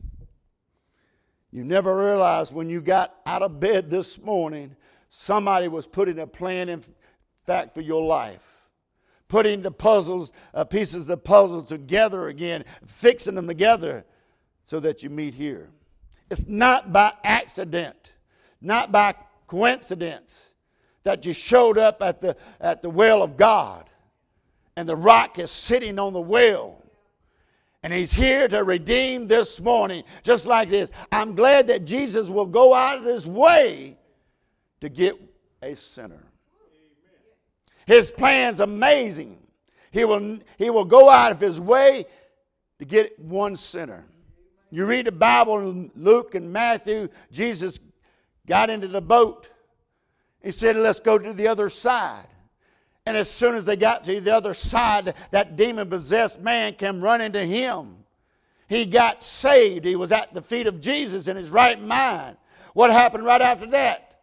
You 1.51 1.63
never 1.63 1.95
realized 1.95 2.53
when 2.53 2.69
you 2.69 2.81
got 2.81 3.15
out 3.25 3.41
of 3.41 3.59
bed 3.59 3.89
this 3.89 4.19
morning, 4.19 4.75
somebody 5.09 5.67
was 5.67 5.87
putting 5.87 6.19
a 6.19 6.27
plan 6.27 6.69
in 6.69 6.83
fact 7.45 7.73
for 7.73 7.81
your 7.81 8.03
life. 8.03 8.45
Putting 9.27 9.61
the 9.61 9.71
puzzles, 9.71 10.31
uh, 10.53 10.63
pieces 10.63 11.01
of 11.01 11.07
the 11.07 11.17
puzzle 11.17 11.61
together 11.61 12.29
again, 12.29 12.65
fixing 12.85 13.35
them 13.35 13.47
together 13.47 14.05
so 14.63 14.79
that 14.79 15.03
you 15.03 15.09
meet 15.09 15.35
here. 15.35 15.69
It's 16.31 16.47
not 16.47 16.91
by 16.91 17.13
accident 17.23 18.13
not 18.61 18.91
by 18.91 19.15
coincidence 19.47 20.53
that 21.03 21.25
you 21.25 21.33
showed 21.33 21.77
up 21.77 22.01
at 22.01 22.21
the, 22.21 22.35
at 22.59 22.81
the 22.81 22.89
well 22.89 23.23
of 23.23 23.37
God 23.37 23.89
and 24.75 24.87
the 24.87 24.95
rock 24.95 25.39
is 25.39 25.51
sitting 25.51 25.97
on 25.99 26.13
the 26.13 26.19
well. 26.19 26.78
And 27.81 27.93
he's 27.93 28.11
here 28.11 28.47
to 28.49 28.63
redeem 28.63 29.27
this 29.27 29.61
morning, 29.61 30.03
just 30.23 30.45
like 30.45 30.69
this. 30.69 30.91
I'm 31.11 31.33
glad 31.33 31.67
that 31.67 31.85
Jesus 31.85 32.27
will 32.27 32.45
go 32.45 32.73
out 32.73 32.97
of 32.97 33.05
his 33.05 33.25
way 33.25 33.97
to 34.81 34.89
get 34.89 35.15
a 35.61 35.75
sinner. 35.75 36.23
His 37.85 38.11
plan's 38.11 38.59
amazing. 38.59 39.37
He 39.91 40.05
will, 40.05 40.39
he 40.57 40.69
will 40.69 40.85
go 40.85 41.09
out 41.09 41.31
of 41.31 41.39
his 41.39 41.59
way 41.59 42.05
to 42.79 42.85
get 42.85 43.17
one 43.19 43.55
sinner. 43.55 44.05
You 44.71 44.85
read 44.85 45.07
the 45.07 45.11
Bible 45.11 45.59
in 45.59 45.91
Luke 45.95 46.35
and 46.35 46.51
Matthew, 46.53 47.09
Jesus 47.31 47.79
got 48.45 48.69
into 48.69 48.87
the 48.87 49.01
boat. 49.01 49.49
He 50.41 50.51
said, 50.51 50.75
Let's 50.75 50.99
go 50.99 51.17
to 51.17 51.33
the 51.33 51.47
other 51.47 51.69
side. 51.69 52.27
And 53.09 53.17
as 53.17 53.27
soon 53.27 53.55
as 53.55 53.65
they 53.65 53.75
got 53.75 54.03
to 54.03 54.21
the 54.21 54.35
other 54.35 54.53
side, 54.53 55.15
that 55.31 55.55
demon 55.55 55.89
possessed 55.89 56.39
man 56.41 56.75
came 56.75 57.01
running 57.01 57.31
to 57.31 57.43
him. 57.43 58.05
He 58.67 58.85
got 58.85 59.23
saved. 59.23 59.83
He 59.83 59.95
was 59.95 60.11
at 60.11 60.31
the 60.35 60.43
feet 60.43 60.67
of 60.67 60.79
Jesus 60.79 61.27
in 61.27 61.35
his 61.35 61.49
right 61.49 61.81
mind. 61.81 62.37
What 62.75 62.91
happened 62.91 63.25
right 63.25 63.41
after 63.41 63.65
that? 63.71 64.19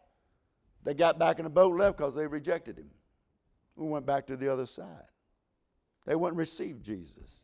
They 0.85 0.95
got 0.95 1.19
back 1.19 1.41
in 1.41 1.45
the 1.47 1.51
boat 1.51 1.75
left 1.77 1.97
because 1.97 2.15
they 2.15 2.29
rejected 2.29 2.79
him. 2.79 2.89
We 3.75 3.89
went 3.89 4.07
back 4.07 4.29
to 4.29 4.37
the 4.37 4.53
other 4.53 4.67
side. 4.67 4.87
They 6.05 6.15
wouldn't 6.15 6.39
receive 6.39 6.81
Jesus. 6.81 7.43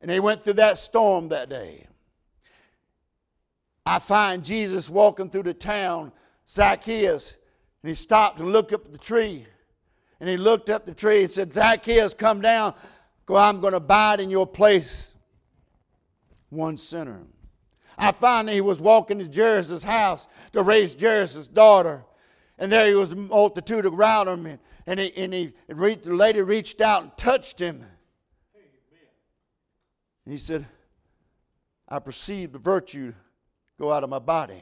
And 0.00 0.10
they 0.10 0.18
went 0.18 0.42
through 0.42 0.54
that 0.54 0.78
storm 0.78 1.28
that 1.28 1.48
day. 1.48 1.86
I 3.86 4.00
find 4.00 4.44
Jesus 4.44 4.90
walking 4.90 5.30
through 5.30 5.44
the 5.44 5.54
town, 5.54 6.10
Zacchaeus, 6.48 7.36
and 7.84 7.88
he 7.88 7.94
stopped 7.94 8.40
and 8.40 8.52
looked 8.52 8.72
up 8.72 8.84
at 8.84 8.90
the 8.90 8.98
tree. 8.98 9.46
And 10.20 10.28
he 10.28 10.36
looked 10.36 10.68
up 10.68 10.84
the 10.84 10.94
tree 10.94 11.22
and 11.22 11.30
said, 11.30 11.52
Zacchaeus, 11.52 12.14
come 12.14 12.40
down. 12.42 12.74
Go, 13.24 13.36
I'm 13.36 13.60
going 13.60 13.72
to 13.72 13.78
abide 13.78 14.20
in 14.20 14.30
your 14.30 14.46
place. 14.46 15.14
One 16.50 16.76
sinner. 16.76 17.22
I 17.96 18.12
find 18.12 18.48
that 18.48 18.54
he 18.54 18.60
was 18.60 18.80
walking 18.80 19.18
to 19.18 19.30
Jairus' 19.42 19.82
house 19.82 20.26
to 20.52 20.62
raise 20.62 20.98
Jairus' 20.98 21.48
daughter. 21.48 22.04
And 22.58 22.70
there 22.70 22.86
he 22.86 22.94
was 22.94 23.12
a 23.12 23.16
multitude 23.16 23.86
around 23.86 24.28
him. 24.28 24.58
And, 24.86 25.00
he, 25.00 25.16
and, 25.16 25.32
he, 25.32 25.52
and 25.68 25.78
the 25.78 26.14
lady 26.14 26.42
reached 26.42 26.80
out 26.80 27.02
and 27.02 27.16
touched 27.16 27.58
him. 27.58 27.84
And 30.24 30.32
he 30.32 30.38
said, 30.38 30.66
I 31.88 31.98
perceive 31.98 32.52
the 32.52 32.58
virtue 32.58 33.14
go 33.78 33.90
out 33.90 34.04
of 34.04 34.10
my 34.10 34.18
body. 34.18 34.60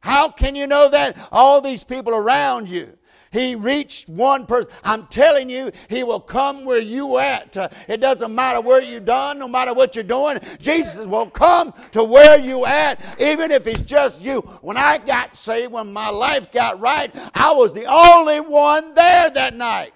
How 0.00 0.30
can 0.30 0.54
you 0.54 0.66
know 0.66 0.90
that? 0.90 1.16
All 1.30 1.60
these 1.60 1.84
people 1.84 2.14
around 2.14 2.68
you. 2.68 2.96
He 3.32 3.54
reached 3.54 4.08
one 4.08 4.44
person. 4.44 4.68
I'm 4.82 5.06
telling 5.06 5.48
you, 5.48 5.70
he 5.88 6.02
will 6.02 6.18
come 6.18 6.64
where 6.64 6.80
you 6.80 7.18
at. 7.18 7.56
It 7.88 7.98
doesn't 7.98 8.34
matter 8.34 8.60
where 8.60 8.82
you 8.82 8.98
done, 8.98 9.38
no 9.38 9.46
matter 9.46 9.72
what 9.72 9.94
you're 9.94 10.02
doing. 10.02 10.40
Jesus 10.58 11.06
will 11.06 11.30
come 11.30 11.72
to 11.92 12.02
where 12.02 12.40
you 12.40 12.66
at, 12.66 13.00
even 13.20 13.52
if 13.52 13.68
it's 13.68 13.82
just 13.82 14.20
you. 14.20 14.40
When 14.62 14.76
I 14.76 14.98
got 14.98 15.36
saved, 15.36 15.72
when 15.72 15.92
my 15.92 16.10
life 16.10 16.50
got 16.50 16.80
right, 16.80 17.14
I 17.34 17.52
was 17.52 17.72
the 17.72 17.84
only 17.84 18.40
one 18.40 18.94
there 18.94 19.30
that 19.30 19.54
night 19.54 19.94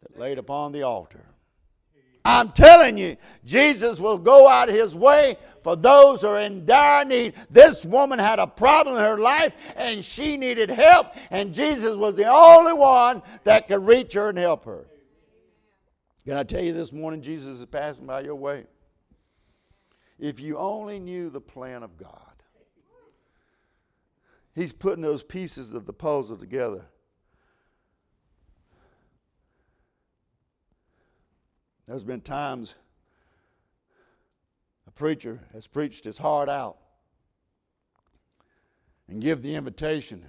that 0.00 0.18
laid 0.18 0.38
upon 0.38 0.72
the 0.72 0.84
altar. 0.84 1.20
I'm 2.24 2.52
telling 2.52 2.96
you, 2.96 3.18
Jesus 3.44 4.00
will 4.00 4.16
go 4.16 4.48
out 4.48 4.70
his 4.70 4.94
way 4.94 5.36
for 5.64 5.74
those 5.74 6.20
who 6.20 6.28
are 6.28 6.42
in 6.42 6.66
dire 6.66 7.06
need. 7.06 7.34
This 7.50 7.86
woman 7.86 8.18
had 8.18 8.38
a 8.38 8.46
problem 8.46 8.96
in 8.98 9.02
her 9.02 9.18
life 9.18 9.54
and 9.76 10.04
she 10.04 10.36
needed 10.36 10.68
help, 10.68 11.14
and 11.30 11.54
Jesus 11.54 11.96
was 11.96 12.14
the 12.14 12.26
only 12.30 12.74
one 12.74 13.22
that 13.44 13.66
could 13.66 13.84
reach 13.84 14.12
her 14.12 14.28
and 14.28 14.38
help 14.38 14.66
her. 14.66 14.86
Can 16.26 16.36
I 16.36 16.42
tell 16.42 16.62
you 16.62 16.74
this 16.74 16.92
morning, 16.92 17.22
Jesus 17.22 17.58
is 17.58 17.66
passing 17.66 18.06
by 18.06 18.20
your 18.20 18.34
way? 18.34 18.66
If 20.18 20.38
you 20.38 20.58
only 20.58 20.98
knew 20.98 21.30
the 21.30 21.40
plan 21.40 21.82
of 21.82 21.96
God, 21.96 22.10
He's 24.54 24.72
putting 24.72 25.02
those 25.02 25.22
pieces 25.22 25.74
of 25.74 25.84
the 25.84 25.92
puzzle 25.92 26.36
together. 26.36 26.84
There's 31.86 32.04
been 32.04 32.20
times 32.20 32.74
preacher 34.94 35.40
has 35.52 35.66
preached 35.66 36.04
his 36.04 36.18
heart 36.18 36.48
out 36.48 36.76
and 39.08 39.20
give 39.20 39.42
the 39.42 39.54
invitation. 39.54 40.24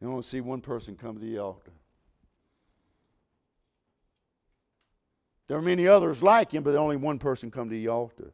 You 0.00 0.08
only 0.08 0.22
see 0.22 0.40
one 0.40 0.60
person 0.60 0.96
come 0.96 1.14
to 1.14 1.20
the 1.20 1.38
altar. 1.38 1.72
There 5.46 5.58
are 5.58 5.62
many 5.62 5.88
others 5.88 6.22
like 6.22 6.52
him, 6.52 6.62
but 6.62 6.76
only 6.76 6.96
one 6.96 7.18
person 7.18 7.50
come 7.50 7.68
to 7.68 7.74
the 7.74 7.88
altar. 7.88 8.32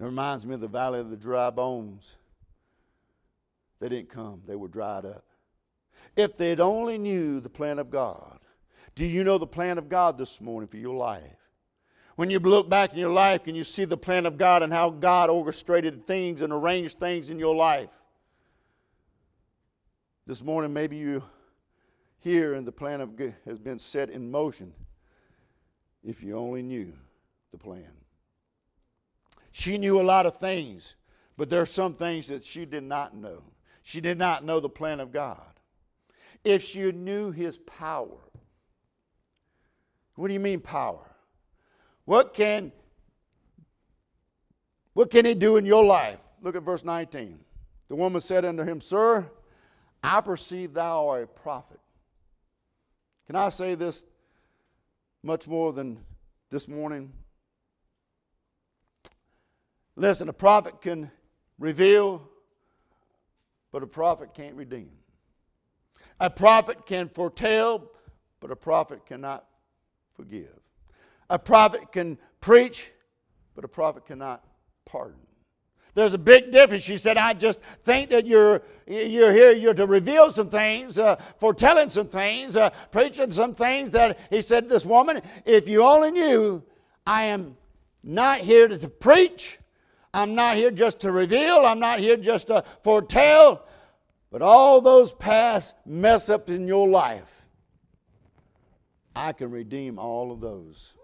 It 0.00 0.04
reminds 0.04 0.44
me 0.44 0.54
of 0.54 0.60
the 0.60 0.68
valley 0.68 0.98
of 0.98 1.10
the 1.10 1.16
dry 1.16 1.50
bones. 1.50 2.16
They 3.78 3.88
didn't 3.88 4.10
come, 4.10 4.42
they 4.46 4.56
were 4.56 4.68
dried 4.68 5.04
up. 5.04 5.24
If 6.16 6.36
they'd 6.36 6.60
only 6.60 6.98
knew 6.98 7.40
the 7.40 7.48
plan 7.48 7.78
of 7.78 7.90
God, 7.90 8.40
do 8.94 9.06
you 9.06 9.24
know 9.24 9.38
the 9.38 9.46
plan 9.46 9.78
of 9.78 9.88
God 9.88 10.18
this 10.18 10.40
morning 10.40 10.68
for 10.68 10.76
your 10.76 10.96
life? 10.96 11.41
When 12.16 12.28
you 12.28 12.38
look 12.38 12.68
back 12.68 12.92
in 12.92 12.98
your 12.98 13.10
life, 13.10 13.44
can 13.44 13.54
you 13.54 13.64
see 13.64 13.84
the 13.84 13.96
plan 13.96 14.26
of 14.26 14.36
God 14.36 14.62
and 14.62 14.72
how 14.72 14.90
God 14.90 15.30
orchestrated 15.30 16.06
things 16.06 16.42
and 16.42 16.52
arranged 16.52 16.98
things 16.98 17.30
in 17.30 17.38
your 17.38 17.54
life? 17.54 17.90
This 20.26 20.42
morning, 20.42 20.72
maybe 20.72 20.96
you 20.96 21.22
hear 22.18 22.54
and 22.54 22.66
the 22.66 22.72
plan 22.72 23.00
of 23.00 23.16
God 23.16 23.34
has 23.44 23.58
been 23.58 23.78
set 23.78 24.10
in 24.10 24.30
motion 24.30 24.72
if 26.04 26.22
you 26.22 26.36
only 26.36 26.62
knew 26.62 26.92
the 27.50 27.58
plan. 27.58 27.90
She 29.50 29.78
knew 29.78 30.00
a 30.00 30.02
lot 30.02 30.26
of 30.26 30.36
things, 30.36 30.94
but 31.36 31.50
there 31.50 31.60
are 31.60 31.66
some 31.66 31.94
things 31.94 32.28
that 32.28 32.44
she 32.44 32.64
did 32.64 32.84
not 32.84 33.16
know. 33.16 33.42
She 33.82 34.00
did 34.00 34.18
not 34.18 34.44
know 34.44 34.60
the 34.60 34.68
plan 34.68 35.00
of 35.00 35.12
God. 35.12 35.40
If 36.44 36.62
she 36.62 36.90
knew 36.92 37.30
his 37.30 37.58
power, 37.58 38.18
what 40.14 40.28
do 40.28 40.34
you 40.34 40.40
mean 40.40 40.60
power? 40.60 41.11
What 42.04 42.34
can 42.34 42.72
what 44.94 45.10
can 45.10 45.24
he 45.24 45.34
do 45.34 45.56
in 45.56 45.64
your 45.64 45.84
life? 45.84 46.18
Look 46.42 46.56
at 46.56 46.62
verse 46.62 46.84
19. 46.84 47.40
The 47.88 47.96
woman 47.96 48.20
said 48.20 48.44
unto 48.44 48.62
him, 48.62 48.80
Sir, 48.80 49.30
I 50.02 50.20
perceive 50.20 50.74
thou 50.74 51.08
art 51.08 51.24
a 51.24 51.26
prophet. 51.26 51.80
Can 53.26 53.36
I 53.36 53.48
say 53.48 53.74
this 53.74 54.04
much 55.22 55.46
more 55.48 55.72
than 55.72 56.04
this 56.50 56.68
morning? 56.68 57.12
Listen, 59.96 60.28
a 60.28 60.32
prophet 60.32 60.80
can 60.80 61.10
reveal, 61.58 62.28
but 63.70 63.82
a 63.82 63.86
prophet 63.86 64.34
can't 64.34 64.56
redeem. 64.56 64.90
A 66.18 66.28
prophet 66.28 66.86
can 66.86 67.08
foretell, 67.08 67.90
but 68.40 68.50
a 68.50 68.56
prophet 68.56 69.06
cannot 69.06 69.44
forgive. 70.14 70.61
A 71.30 71.38
prophet 71.38 71.92
can 71.92 72.18
preach, 72.40 72.92
but 73.54 73.64
a 73.64 73.68
prophet 73.68 74.06
cannot 74.06 74.44
pardon. 74.84 75.20
There's 75.94 76.14
a 76.14 76.18
big 76.18 76.50
difference. 76.50 76.82
She 76.82 76.96
said, 76.96 77.18
I 77.18 77.34
just 77.34 77.60
think 77.84 78.10
that 78.10 78.26
you're, 78.26 78.62
you're 78.86 79.32
here 79.32 79.52
you're 79.52 79.74
to 79.74 79.86
reveal 79.86 80.32
some 80.32 80.48
things, 80.48 80.98
uh, 80.98 81.16
foretelling 81.38 81.90
some 81.90 82.08
things, 82.08 82.56
uh, 82.56 82.70
preaching 82.90 83.30
some 83.30 83.54
things 83.54 83.90
that 83.90 84.18
he 84.30 84.40
said, 84.40 84.64
to 84.64 84.68
This 84.70 84.86
woman, 84.86 85.20
if 85.44 85.68
you 85.68 85.82
only 85.82 86.10
knew, 86.10 86.62
I 87.06 87.24
am 87.24 87.58
not 88.02 88.40
here 88.40 88.68
to, 88.68 88.78
to 88.78 88.88
preach. 88.88 89.58
I'm 90.14 90.34
not 90.34 90.56
here 90.56 90.70
just 90.70 91.00
to 91.00 91.12
reveal. 91.12 91.66
I'm 91.66 91.80
not 91.80 91.98
here 91.98 92.16
just 92.16 92.46
to 92.46 92.64
foretell. 92.82 93.66
But 94.30 94.40
all 94.40 94.80
those 94.80 95.12
past 95.12 95.76
mess 95.84 96.30
ups 96.30 96.50
in 96.50 96.66
your 96.66 96.88
life, 96.88 97.46
I 99.14 99.32
can 99.32 99.50
redeem 99.50 99.98
all 99.98 100.32
of 100.32 100.40
those. 100.40 100.94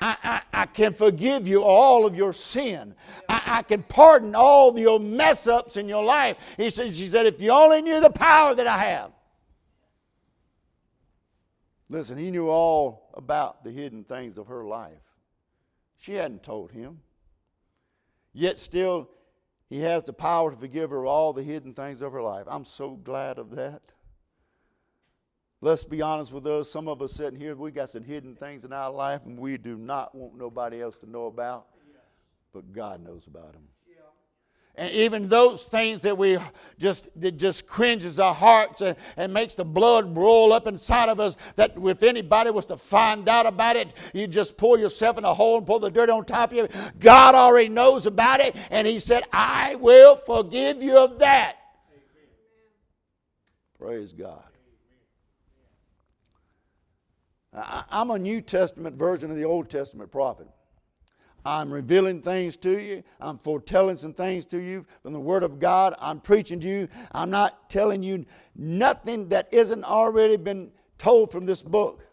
I, 0.00 0.16
I, 0.22 0.62
I, 0.62 0.66
can 0.66 0.94
forgive 0.94 1.46
you 1.46 1.62
all 1.62 2.06
of 2.06 2.14
your 2.14 2.32
sin. 2.32 2.94
I, 3.28 3.42
I 3.46 3.62
can 3.62 3.82
pardon 3.82 4.34
all 4.34 4.78
your 4.78 4.98
mess 4.98 5.46
ups 5.46 5.76
in 5.76 5.88
your 5.88 6.02
life. 6.02 6.36
He 6.56 6.70
said, 6.70 6.94
she 6.94 7.06
said, 7.06 7.26
if 7.26 7.40
you 7.40 7.50
only 7.50 7.82
knew 7.82 8.00
the 8.00 8.10
power 8.10 8.54
that 8.54 8.66
I 8.66 8.78
have. 8.78 9.12
Listen, 11.90 12.16
he 12.16 12.30
knew 12.30 12.48
all 12.48 13.10
about 13.14 13.64
the 13.64 13.70
hidden 13.70 14.04
things 14.04 14.38
of 14.38 14.46
her 14.46 14.64
life. 14.64 15.02
She 15.98 16.14
hadn't 16.14 16.42
told 16.42 16.70
him. 16.70 17.00
Yet 18.32 18.58
still, 18.58 19.10
he 19.68 19.80
has 19.80 20.04
the 20.04 20.12
power 20.12 20.50
to 20.50 20.56
forgive 20.56 20.90
her 20.90 21.04
all 21.04 21.32
the 21.32 21.42
hidden 21.42 21.74
things 21.74 22.00
of 22.00 22.12
her 22.12 22.22
life. 22.22 22.46
I'm 22.48 22.64
so 22.64 22.90
glad 22.90 23.38
of 23.38 23.50
that. 23.56 23.82
Let's 25.62 25.84
be 25.84 26.00
honest 26.00 26.32
with 26.32 26.46
us. 26.46 26.70
Some 26.70 26.88
of 26.88 27.02
us 27.02 27.12
sitting 27.12 27.38
here, 27.38 27.54
we 27.54 27.70
got 27.70 27.90
some 27.90 28.02
hidden 28.02 28.34
things 28.34 28.64
in 28.64 28.72
our 28.72 28.90
life 28.90 29.26
and 29.26 29.38
we 29.38 29.58
do 29.58 29.76
not 29.76 30.14
want 30.14 30.36
nobody 30.36 30.80
else 30.80 30.96
to 30.98 31.10
know 31.10 31.26
about, 31.26 31.66
but 32.52 32.72
God 32.72 33.04
knows 33.04 33.26
about 33.26 33.52
them. 33.52 33.64
And 34.76 34.90
even 34.92 35.28
those 35.28 35.64
things 35.64 36.00
that 36.00 36.16
we 36.16 36.38
just 36.78 37.10
that 37.20 37.32
just 37.32 37.66
cringes 37.66 38.18
our 38.18 38.32
hearts 38.32 38.80
and, 38.80 38.96
and 39.18 39.30
makes 39.30 39.54
the 39.54 39.64
blood 39.64 40.16
roll 40.16 40.54
up 40.54 40.66
inside 40.66 41.10
of 41.10 41.20
us, 41.20 41.36
that 41.56 41.72
if 41.76 42.02
anybody 42.02 42.50
was 42.50 42.64
to 42.66 42.78
find 42.78 43.28
out 43.28 43.44
about 43.44 43.76
it, 43.76 43.92
you 44.14 44.26
just 44.26 44.56
pull 44.56 44.78
yourself 44.78 45.18
in 45.18 45.24
a 45.24 45.34
hole 45.34 45.58
and 45.58 45.66
pull 45.66 45.80
the 45.80 45.90
dirt 45.90 46.08
on 46.08 46.24
top 46.24 46.52
of 46.52 46.56
you. 46.56 46.68
God 46.98 47.34
already 47.34 47.68
knows 47.68 48.06
about 48.06 48.40
it, 48.40 48.56
and 48.70 48.86
He 48.86 48.98
said, 48.98 49.24
I 49.32 49.74
will 49.74 50.16
forgive 50.16 50.82
you 50.82 50.96
of 50.96 51.18
that. 51.18 51.56
Amen. 51.92 51.98
Praise 53.78 54.12
God. 54.14 54.44
I'm 57.52 58.10
a 58.10 58.18
New 58.18 58.40
Testament 58.40 58.96
version 58.96 59.30
of 59.30 59.36
the 59.36 59.44
Old 59.44 59.68
Testament 59.68 60.10
prophet. 60.12 60.46
I'm 61.44 61.72
revealing 61.72 62.22
things 62.22 62.56
to 62.58 62.78
you. 62.78 63.02
I'm 63.20 63.38
foretelling 63.38 63.96
some 63.96 64.12
things 64.12 64.44
to 64.46 64.58
you 64.58 64.84
from 65.02 65.12
the 65.12 65.20
Word 65.20 65.42
of 65.42 65.58
God. 65.58 65.94
I'm 65.98 66.20
preaching 66.20 66.60
to 66.60 66.68
you. 66.68 66.88
I'm 67.12 67.30
not 67.30 67.70
telling 67.70 68.02
you 68.02 68.26
nothing 68.54 69.28
that 69.30 69.48
isn't 69.52 69.84
already 69.84 70.36
been 70.36 70.70
told 70.98 71.32
from 71.32 71.46
this 71.46 71.62
book. 71.62 72.04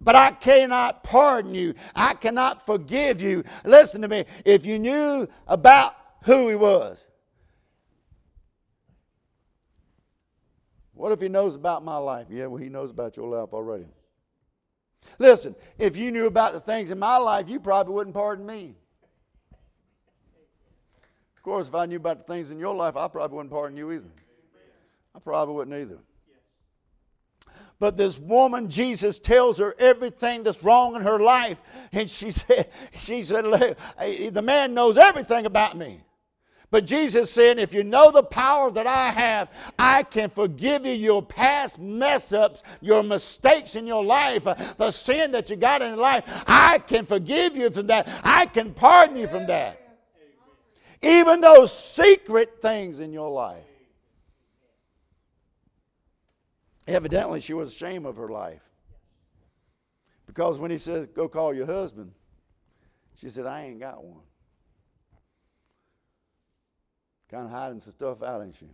But 0.00 0.16
I 0.16 0.32
cannot 0.32 1.04
pardon 1.04 1.54
you. 1.54 1.74
I 1.94 2.14
cannot 2.14 2.66
forgive 2.66 3.22
you. 3.22 3.44
Listen 3.64 4.02
to 4.02 4.08
me. 4.08 4.24
If 4.44 4.66
you 4.66 4.78
knew 4.78 5.26
about 5.46 5.96
who 6.24 6.48
He 6.48 6.56
was, 6.56 7.02
what 10.92 11.12
if 11.12 11.20
He 11.20 11.28
knows 11.28 11.54
about 11.54 11.84
my 11.84 11.96
life? 11.96 12.26
Yeah, 12.28 12.46
well, 12.46 12.62
He 12.62 12.68
knows 12.68 12.90
about 12.90 13.16
your 13.16 13.28
life 13.28 13.54
already. 13.54 13.86
Listen, 15.18 15.54
if 15.78 15.96
you 15.96 16.10
knew 16.10 16.26
about 16.26 16.52
the 16.52 16.60
things 16.60 16.90
in 16.90 16.98
my 16.98 17.16
life, 17.16 17.48
you 17.48 17.60
probably 17.60 17.94
wouldn't 17.94 18.14
pardon 18.14 18.46
me. 18.46 18.74
Of 21.36 21.42
course, 21.42 21.68
if 21.68 21.74
I 21.74 21.86
knew 21.86 21.96
about 21.96 22.26
the 22.26 22.32
things 22.32 22.50
in 22.50 22.58
your 22.58 22.74
life, 22.74 22.96
I 22.96 23.06
probably 23.08 23.36
wouldn't 23.36 23.52
pardon 23.52 23.76
you 23.76 23.92
either. 23.92 24.10
I 25.14 25.18
probably 25.18 25.54
wouldn't 25.54 25.76
either. 25.76 25.98
But 27.78 27.96
this 27.96 28.18
woman, 28.18 28.70
Jesus 28.70 29.18
tells 29.18 29.58
her 29.58 29.74
everything 29.78 30.42
that's 30.42 30.62
wrong 30.62 30.96
in 30.96 31.02
her 31.02 31.18
life. 31.18 31.60
And 31.92 32.08
she 32.08 32.30
said, 32.30 32.70
she 33.00 33.22
said, 33.22 33.76
eh, 33.98 34.30
the 34.30 34.42
man 34.42 34.74
knows 34.74 34.96
everything 34.96 35.46
about 35.46 35.76
me. 35.76 36.00
But 36.74 36.86
Jesus 36.86 37.30
said, 37.30 37.60
if 37.60 37.72
you 37.72 37.84
know 37.84 38.10
the 38.10 38.24
power 38.24 38.68
that 38.68 38.84
I 38.84 39.10
have, 39.10 39.48
I 39.78 40.02
can 40.02 40.28
forgive 40.28 40.84
you 40.84 40.90
your 40.90 41.22
past 41.22 41.78
mess 41.78 42.32
ups, 42.32 42.64
your 42.80 43.04
mistakes 43.04 43.76
in 43.76 43.86
your 43.86 44.04
life, 44.04 44.44
uh, 44.44 44.54
the 44.76 44.90
sin 44.90 45.30
that 45.30 45.48
you 45.48 45.54
got 45.54 45.82
in 45.82 45.90
your 45.90 46.02
life. 46.02 46.24
I 46.48 46.78
can 46.78 47.06
forgive 47.06 47.56
you 47.56 47.70
from 47.70 47.86
that. 47.86 48.08
I 48.24 48.46
can 48.46 48.74
pardon 48.74 49.16
you 49.16 49.28
from 49.28 49.46
that. 49.46 49.80
Even 51.00 51.40
those 51.40 51.72
secret 51.72 52.60
things 52.60 52.98
in 52.98 53.12
your 53.12 53.30
life. 53.30 53.62
Evidently, 56.88 57.38
she 57.38 57.54
was 57.54 57.72
ashamed 57.72 58.04
of 58.04 58.16
her 58.16 58.30
life. 58.30 58.68
Because 60.26 60.58
when 60.58 60.72
he 60.72 60.78
said, 60.78 61.14
Go 61.14 61.28
call 61.28 61.54
your 61.54 61.66
husband, 61.66 62.10
she 63.14 63.28
said, 63.28 63.46
I 63.46 63.66
ain't 63.66 63.78
got 63.78 64.02
one. 64.02 64.22
Kind 67.34 67.46
of 67.46 67.50
hiding 67.50 67.80
some 67.80 67.90
stuff 67.90 68.22
out, 68.22 68.44
ain't 68.44 68.54
she? 68.54 68.68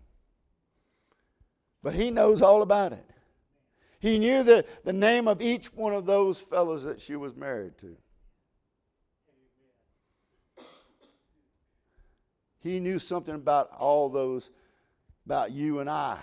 But 1.82 1.94
he 1.94 2.10
knows 2.10 2.42
all 2.42 2.60
about 2.60 2.92
it. 2.92 3.06
He 4.00 4.18
knew 4.18 4.42
the, 4.42 4.66
the 4.84 4.92
name 4.92 5.28
of 5.28 5.40
each 5.40 5.72
one 5.72 5.94
of 5.94 6.04
those 6.04 6.38
fellows 6.38 6.84
that 6.84 7.00
she 7.00 7.16
was 7.16 7.34
married 7.34 7.78
to. 7.78 7.96
He 12.58 12.80
knew 12.80 12.98
something 12.98 13.34
about 13.34 13.70
all 13.78 14.10
those, 14.10 14.50
about 15.24 15.52
you 15.52 15.78
and 15.78 15.88
I. 15.88 16.18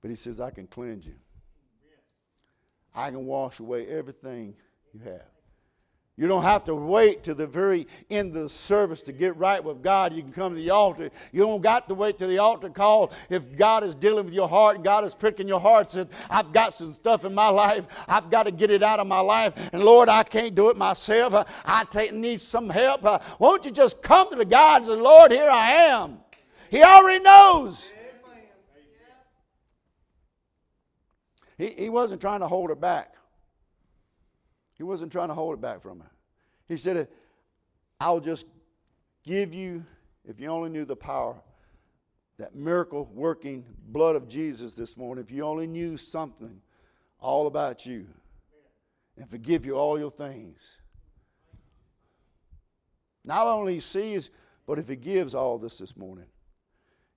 But 0.00 0.08
he 0.08 0.16
says, 0.16 0.40
I 0.40 0.48
can 0.48 0.66
cleanse 0.66 1.06
you. 1.06 1.16
I 2.94 3.10
can 3.10 3.26
wash 3.26 3.60
away 3.60 3.86
everything 3.88 4.54
you 4.94 5.00
have. 5.00 5.35
You 6.18 6.28
don't 6.28 6.44
have 6.44 6.64
to 6.64 6.74
wait 6.74 7.24
to 7.24 7.34
the 7.34 7.46
very 7.46 7.86
end 8.08 8.34
of 8.34 8.44
the 8.44 8.48
service 8.48 9.02
to 9.02 9.12
get 9.12 9.36
right 9.36 9.62
with 9.62 9.82
God. 9.82 10.14
You 10.14 10.22
can 10.22 10.32
come 10.32 10.54
to 10.54 10.58
the 10.58 10.70
altar. 10.70 11.10
You 11.30 11.42
don't 11.42 11.60
got 11.60 11.88
to 11.88 11.94
wait 11.94 12.16
to 12.18 12.26
the 12.26 12.38
altar 12.38 12.70
call 12.70 13.12
if 13.28 13.54
God 13.54 13.84
is 13.84 13.94
dealing 13.94 14.24
with 14.24 14.32
your 14.32 14.48
heart 14.48 14.76
and 14.76 14.84
God 14.84 15.04
is 15.04 15.14
pricking 15.14 15.46
your 15.46 15.60
heart. 15.60 15.90
Said, 15.90 16.08
I've 16.30 16.54
got 16.54 16.72
some 16.72 16.94
stuff 16.94 17.26
in 17.26 17.34
my 17.34 17.48
life. 17.48 17.86
I've 18.08 18.30
got 18.30 18.44
to 18.44 18.50
get 18.50 18.70
it 18.70 18.82
out 18.82 18.98
of 18.98 19.06
my 19.06 19.20
life. 19.20 19.68
And 19.74 19.84
Lord, 19.84 20.08
I 20.08 20.22
can't 20.22 20.54
do 20.54 20.70
it 20.70 20.76
myself. 20.78 21.34
I, 21.66 21.84
take, 21.84 22.14
need 22.14 22.40
some 22.40 22.70
help. 22.70 23.04
Uh, 23.04 23.18
won't 23.38 23.66
you 23.66 23.70
just 23.70 24.00
come 24.00 24.30
to 24.30 24.36
the 24.36 24.46
God 24.46 24.78
and 24.78 24.86
say, 24.86 24.96
Lord, 24.96 25.32
here 25.32 25.50
I 25.50 25.70
am. 25.72 26.20
He 26.70 26.82
already 26.82 27.22
knows. 27.22 27.90
He, 31.58 31.68
he 31.76 31.88
wasn't 31.90 32.22
trying 32.22 32.40
to 32.40 32.48
hold 32.48 32.70
her 32.70 32.74
back. 32.74 33.16
He 34.76 34.82
wasn't 34.82 35.12
trying 35.12 35.28
to 35.28 35.34
hold 35.34 35.54
it 35.54 35.60
back 35.60 35.80
from 35.80 36.00
her. 36.00 36.10
He 36.68 36.76
said, 36.76 37.08
I'll 37.98 38.20
just 38.20 38.46
give 39.24 39.54
you, 39.54 39.84
if 40.24 40.38
you 40.40 40.48
only 40.48 40.70
knew 40.70 40.84
the 40.84 40.96
power, 40.96 41.36
that 42.38 42.54
miracle 42.54 43.10
working 43.14 43.64
blood 43.88 44.16
of 44.16 44.28
Jesus 44.28 44.74
this 44.74 44.96
morning, 44.96 45.24
if 45.24 45.30
you 45.30 45.42
only 45.44 45.66
knew 45.66 45.96
something 45.96 46.60
all 47.18 47.46
about 47.46 47.86
you 47.86 48.06
and 49.16 49.28
forgive 49.28 49.64
you 49.64 49.76
all 49.76 49.98
your 49.98 50.10
things. 50.10 50.78
Not 53.24 53.46
only 53.46 53.80
sees, 53.80 54.30
but 54.66 54.78
if 54.78 54.88
he 54.88 54.96
gives 54.96 55.34
all 55.34 55.58
this 55.58 55.78
this 55.78 55.96
morning. 55.96 56.26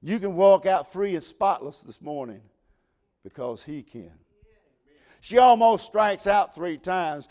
You 0.02 0.20
can 0.20 0.36
walk 0.36 0.66
out 0.66 0.92
free 0.92 1.16
and 1.16 1.24
spotless 1.24 1.80
this 1.82 2.02
morning 2.02 2.42
because 3.24 3.64
he 3.64 3.84
can. 3.84 4.14
She 5.22 5.38
almost 5.38 5.86
strikes 5.86 6.28
out 6.28 6.56
three 6.56 6.78
times 6.78 7.28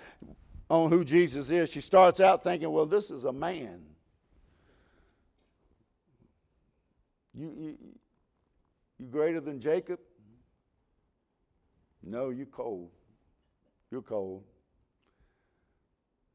on 0.69 0.91
who 0.91 1.05
Jesus 1.05 1.51
is. 1.51 1.71
She 1.71 1.81
starts 1.81 2.21
out 2.21 2.45
thinking, 2.45 2.71
well, 2.71 2.87
this 2.87 3.11
is 3.11 3.25
a 3.25 3.33
man. 3.33 3.85
You, 7.35 7.53
you, 7.57 7.79
you 8.99 9.07
greater 9.07 9.41
than 9.41 9.61
Jacob? 9.61 10.01
No, 12.03 12.31
you 12.31 12.47
cold. 12.47 12.91
You're 13.91 14.03
cold. 14.03 14.45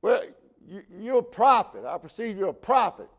Well, 0.02 0.24
you, 0.68 0.84
you're 1.00 1.20
a 1.20 1.24
prophet. 1.24 1.86
I 1.86 1.98
perceive 1.98 2.38
you're 2.38 2.50
a 2.50 2.54
prophet. 2.54 3.10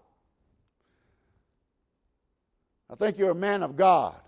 I 2.90 2.94
think 2.96 3.18
you're 3.18 3.30
a 3.30 3.34
man 3.34 3.62
of 3.62 3.76
God. 3.76 4.20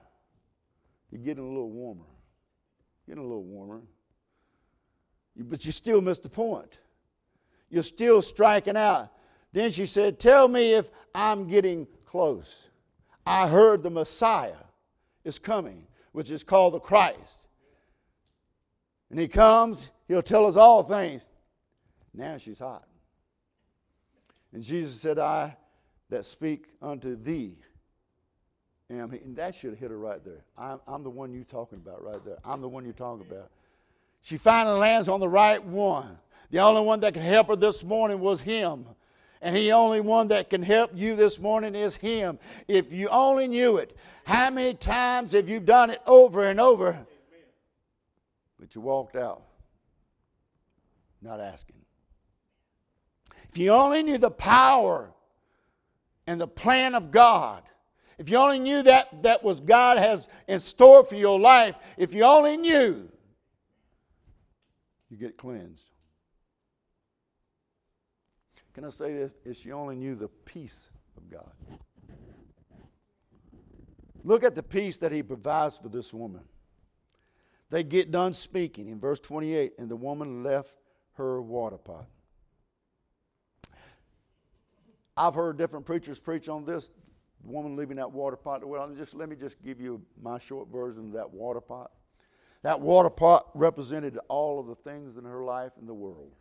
You're 1.11 1.23
getting 1.23 1.45
a 1.45 1.49
little 1.49 1.71
warmer. 1.71 2.05
Getting 3.07 3.23
a 3.23 3.27
little 3.27 3.45
warmer. 3.45 3.83
But 5.37 5.65
you 5.67 5.73
still 5.73 6.01
missed 6.01 6.23
the 6.23 6.29
point. 6.29 6.79
You're 7.69 7.83
still 7.83 8.23
striking 8.23 8.77
out. 8.77 9.11
Then 9.53 9.71
she 9.71 9.87
said, 9.87 10.19
Tell 10.19 10.49
me 10.49 10.75
if 10.75 10.91
I'm 11.15 11.47
getting 11.47 11.87
close. 12.05 12.69
I 13.27 13.49
heard 13.49 13.83
the 13.83 13.91
Messiah 13.91 14.55
is 15.25 15.39
coming, 15.39 15.87
which 16.13 16.31
is 16.31 16.45
called 16.45 16.75
the 16.75 16.81
Christ. 16.81 17.47
And 19.11 19.19
he 19.19 19.29
comes, 19.29 19.91
he'll 20.09 20.23
tell 20.23 20.47
us 20.47 20.57
all 20.57 20.83
things. 20.83 21.27
Now 22.15 22.39
she's 22.39 22.59
hot. 22.59 22.87
And 24.53 24.63
Jesus 24.63 25.01
said, 25.01 25.19
I 25.19 25.57
that 26.11 26.25
speak 26.25 26.69
unto 26.81 27.17
thee 27.17 27.57
am 28.91 29.11
he. 29.11 29.19
And 29.19 29.37
that 29.37 29.55
should 29.55 29.71
have 29.71 29.79
hit 29.79 29.91
her 29.91 29.99
right 29.99 30.25
there. 30.25 30.45
I'm, 30.57 30.81
I'm 30.87 31.03
the 31.03 31.11
one 31.11 31.33
you're 31.33 31.45
talking 31.45 31.79
about 31.79 32.03
right 32.03 32.25
there. 32.25 32.39
I'm 32.45 32.61
the 32.61 32.69
one 32.69 32.85
you're 32.85 32.93
talking 32.93 33.27
about. 33.29 33.51
She 34.23 34.37
finally 34.37 34.79
lands 34.79 35.09
on 35.09 35.21
the 35.21 35.29
right 35.29 35.63
one. 35.63 36.19
The 36.51 36.59
only 36.61 36.83
one 36.83 37.01
that 37.01 37.15
could 37.15 37.23
help 37.23 37.49
her 37.49 37.57
this 37.57 37.85
morning 37.85 38.21
was 38.21 38.41
him. 38.41 38.87
And 39.43 39.55
the 39.55 39.73
only 39.73 40.01
one 40.01 40.29
that 40.29 40.51
can 40.51 40.63
help 40.63 40.91
you 40.95 41.15
this 41.15 41.39
morning 41.39 41.75
is 41.75 41.95
Him. 41.95 42.39
If 42.67 42.91
you 42.91 43.09
only 43.09 43.47
knew 43.47 43.77
it, 43.77 43.95
how 44.25 44.49
many 44.51 44.73
times 44.73 45.33
have 45.33 45.49
you 45.49 45.61
done 45.61 45.91
it 45.91 46.01
over 46.07 46.49
and 46.49 46.59
over? 46.59 47.07
But 48.59 48.75
you 48.75 48.81
walked 48.81 49.15
out 49.15 49.43
not 51.27 51.41
asking. 51.41 51.77
If 53.51 53.59
you 53.59 53.71
only 53.71 54.03
knew 54.03 54.19
the 54.19 54.31
power 54.31 55.11
and 56.27 56.41
the 56.41 56.47
plan 56.47 56.95
of 56.95 57.11
God, 57.11 57.63
if 58.19 58.31
you 58.31 58.37
only 58.37 58.59
knew 58.59 58.83
that 58.83 59.23
that 59.23 59.43
was 59.43 59.61
God 59.61 59.99
has 59.99 60.29
in 60.49 60.61
store 60.61 61.05
for 61.05 61.17
your 61.17 61.39
life, 61.39 61.77
if 61.99 62.15
you 62.15 62.25
only 62.25 62.57
knew, 62.57 63.09
you 65.11 65.17
get 65.17 65.37
cleansed. 65.37 65.91
Can 68.75 68.85
I 68.85 68.89
say 68.91 69.15
this? 69.15 69.33
If 69.45 69.57
she 69.59 69.73
only 69.73 69.97
knew 69.97 70.15
the 70.15 70.29
peace 70.29 70.91
of 71.17 71.31
God. 71.31 71.51
Look 74.23 74.45
at 74.45 74.55
the 74.55 74.63
peace 74.63 74.97
that 74.99 75.13
he 75.13 75.23
provides 75.23 75.79
for 75.79 75.89
this 75.89 76.13
woman. 76.13 76.45
They 77.71 77.83
get 77.83 78.11
done 78.11 78.33
speaking 78.33 78.89
in 78.89 79.01
verse 79.01 79.21
28, 79.21 79.73
and 79.79 79.89
the 79.89 79.97
woman 79.97 80.43
left 80.43 80.75
her 81.15 81.41
water 81.41 81.79
pot. 81.79 82.07
I've 85.17 85.35
heard 85.35 85.57
different 85.57 85.87
preachers 85.87 86.21
preach 86.21 86.49
on 86.49 86.65
this. 86.65 86.91
Woman 87.43 87.77
leaving 87.77 87.97
that 87.97 88.11
water 88.11 88.37
pot. 88.37 88.65
Well, 88.65 88.93
just 88.95 89.15
let 89.15 89.29
me 89.29 89.37
just 89.37 89.63
give 89.63 89.81
you 89.81 90.03
my 90.21 90.39
short 90.39 90.69
version 90.69 91.07
of 91.07 91.13
that 91.13 91.33
water 91.33 91.61
pot. 91.61 91.93
That 92.63 92.81
water 92.81 93.11
pot 93.11 93.51
represented 93.55 94.19
all 94.29 94.59
of 94.59 94.67
the 94.67 94.75
things 94.75 95.17
in 95.17 95.25
her 95.25 95.45
life 95.45 95.73
in 95.81 95.87
the 95.87 95.95
world 95.95 96.33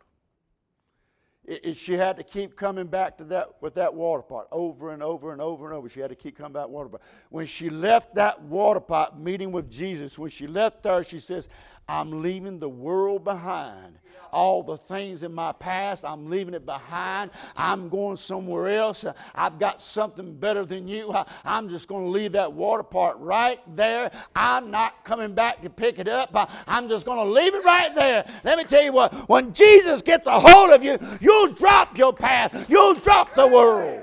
it, 1.46 1.76
she 1.76 1.92
had 1.92 2.16
to 2.16 2.24
keep 2.24 2.56
coming 2.56 2.86
back 2.86 3.16
to 3.18 3.24
that 3.24 3.50
with 3.60 3.74
that 3.74 3.94
water 3.94 4.22
pot 4.22 4.48
over 4.50 4.90
and 4.90 5.02
over 5.02 5.32
and 5.32 5.40
over 5.40 5.64
and 5.66 5.74
over. 5.74 5.88
She 5.88 6.00
had 6.00 6.10
to 6.10 6.16
keep 6.16 6.36
coming 6.36 6.52
back 6.52 6.68
water 6.68 6.88
pot. 6.88 7.02
When 7.30 7.46
she 7.46 7.70
left 7.70 8.16
that 8.16 8.42
water 8.42 8.80
pot 8.80 9.20
meeting 9.20 9.52
with 9.52 9.70
Jesus, 9.70 10.18
when 10.18 10.30
she 10.30 10.46
left 10.46 10.82
there, 10.82 11.04
she 11.04 11.18
says, 11.18 11.48
I'm 11.88 12.20
leaving 12.22 12.58
the 12.58 12.68
world 12.68 13.22
behind. 13.22 13.98
All 14.32 14.62
the 14.62 14.76
things 14.76 15.22
in 15.22 15.32
my 15.32 15.52
past, 15.52 16.04
I'm 16.04 16.28
leaving 16.28 16.52
it 16.52 16.66
behind. 16.66 17.30
I'm 17.56 17.88
going 17.88 18.16
somewhere 18.16 18.68
else. 18.68 19.04
I've 19.34 19.58
got 19.60 19.80
something 19.80 20.34
better 20.34 20.64
than 20.64 20.88
you. 20.88 21.14
I'm 21.44 21.68
just 21.68 21.86
going 21.86 22.04
to 22.04 22.10
leave 22.10 22.32
that 22.32 22.52
water 22.52 22.82
pot 22.82 23.22
right 23.22 23.60
there. 23.76 24.10
I'm 24.34 24.70
not 24.70 25.04
coming 25.04 25.32
back 25.32 25.62
to 25.62 25.70
pick 25.70 26.00
it 26.00 26.08
up. 26.08 26.34
I'm 26.66 26.88
just 26.88 27.06
going 27.06 27.18
to 27.24 27.32
leave 27.32 27.54
it 27.54 27.64
right 27.64 27.94
there. 27.94 28.28
Let 28.42 28.58
me 28.58 28.64
tell 28.64 28.82
you 28.82 28.92
what, 28.92 29.14
when 29.28 29.52
Jesus 29.52 30.02
gets 30.02 30.26
a 30.26 30.38
hold 30.38 30.70
of 30.70 30.82
you, 30.82 30.98
you, 31.20 31.35
you'll 31.36 31.52
drop 31.54 31.98
your 31.98 32.12
path, 32.12 32.68
you'll 32.68 32.94
drop 32.94 33.34
the 33.34 33.46
world. 33.46 34.02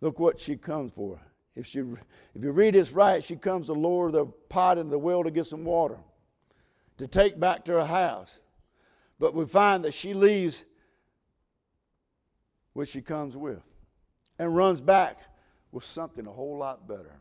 Look 0.00 0.18
what 0.18 0.40
she 0.40 0.56
comes 0.56 0.92
for. 0.92 1.20
If, 1.54 1.66
she, 1.66 1.80
if 1.80 2.42
you 2.42 2.52
read 2.52 2.74
this 2.74 2.90
right, 2.90 3.22
she 3.22 3.36
comes 3.36 3.66
to 3.66 3.74
lower 3.74 4.10
the 4.10 4.24
pot 4.48 4.78
into 4.78 4.90
the 4.90 4.98
well 4.98 5.22
to 5.24 5.30
get 5.30 5.46
some 5.46 5.64
water 5.64 5.98
to 6.96 7.06
take 7.06 7.38
back 7.38 7.66
to 7.66 7.72
her 7.72 7.84
house. 7.84 8.38
But 9.18 9.34
we 9.34 9.44
find 9.44 9.84
that 9.84 9.92
she 9.92 10.14
leaves 10.14 10.64
what 12.72 12.88
she 12.88 13.02
comes 13.02 13.36
with 13.36 13.62
and 14.38 14.56
runs 14.56 14.80
back 14.80 15.18
with 15.70 15.84
something 15.84 16.26
a 16.26 16.32
whole 16.32 16.56
lot 16.56 16.88
better 16.88 17.20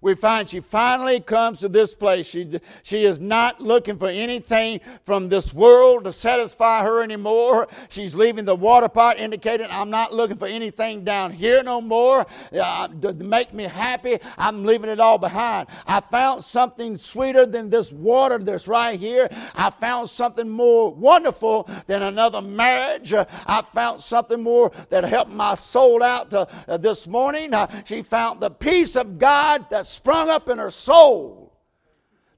we 0.00 0.14
find 0.14 0.48
she 0.48 0.60
finally 0.60 1.20
comes 1.20 1.60
to 1.60 1.68
this 1.68 1.94
place. 1.94 2.26
She, 2.26 2.60
she 2.82 3.04
is 3.04 3.18
not 3.18 3.60
looking 3.60 3.98
for 3.98 4.08
anything 4.08 4.80
from 5.04 5.28
this 5.28 5.52
world 5.52 6.04
to 6.04 6.12
satisfy 6.12 6.82
her 6.82 7.02
anymore. 7.02 7.68
She's 7.88 8.14
leaving 8.14 8.44
the 8.44 8.54
water 8.54 8.88
pot, 8.88 9.18
indicating, 9.18 9.66
I'm 9.70 9.90
not 9.90 10.12
looking 10.12 10.36
for 10.36 10.46
anything 10.46 11.04
down 11.04 11.32
here 11.32 11.62
no 11.62 11.80
more 11.80 12.26
uh, 12.52 12.88
to 12.88 13.12
make 13.14 13.52
me 13.52 13.64
happy. 13.64 14.18
I'm 14.36 14.64
leaving 14.64 14.90
it 14.90 15.00
all 15.00 15.18
behind. 15.18 15.68
I 15.86 16.00
found 16.00 16.44
something 16.44 16.96
sweeter 16.96 17.46
than 17.46 17.70
this 17.70 17.92
water 17.92 18.38
that's 18.38 18.68
right 18.68 18.98
here. 18.98 19.28
I 19.54 19.70
found 19.70 20.08
something 20.08 20.48
more 20.48 20.92
wonderful 20.92 21.68
than 21.86 22.02
another 22.02 22.40
marriage. 22.40 23.12
Uh, 23.12 23.24
I 23.46 23.62
found 23.62 24.00
something 24.00 24.42
more 24.42 24.70
that 24.90 25.04
helped 25.04 25.32
my 25.32 25.54
soul 25.54 26.02
out 26.02 26.30
to, 26.30 26.48
uh, 26.68 26.76
this 26.76 27.06
morning. 27.06 27.52
Uh, 27.52 27.66
she 27.84 28.02
found 28.02 28.40
the 28.40 28.50
peace 28.50 28.96
of 28.96 29.18
God 29.18 29.66
that's 29.70 29.87
sprung 29.88 30.28
up 30.28 30.48
in 30.48 30.58
her 30.58 30.70
soul 30.70 31.52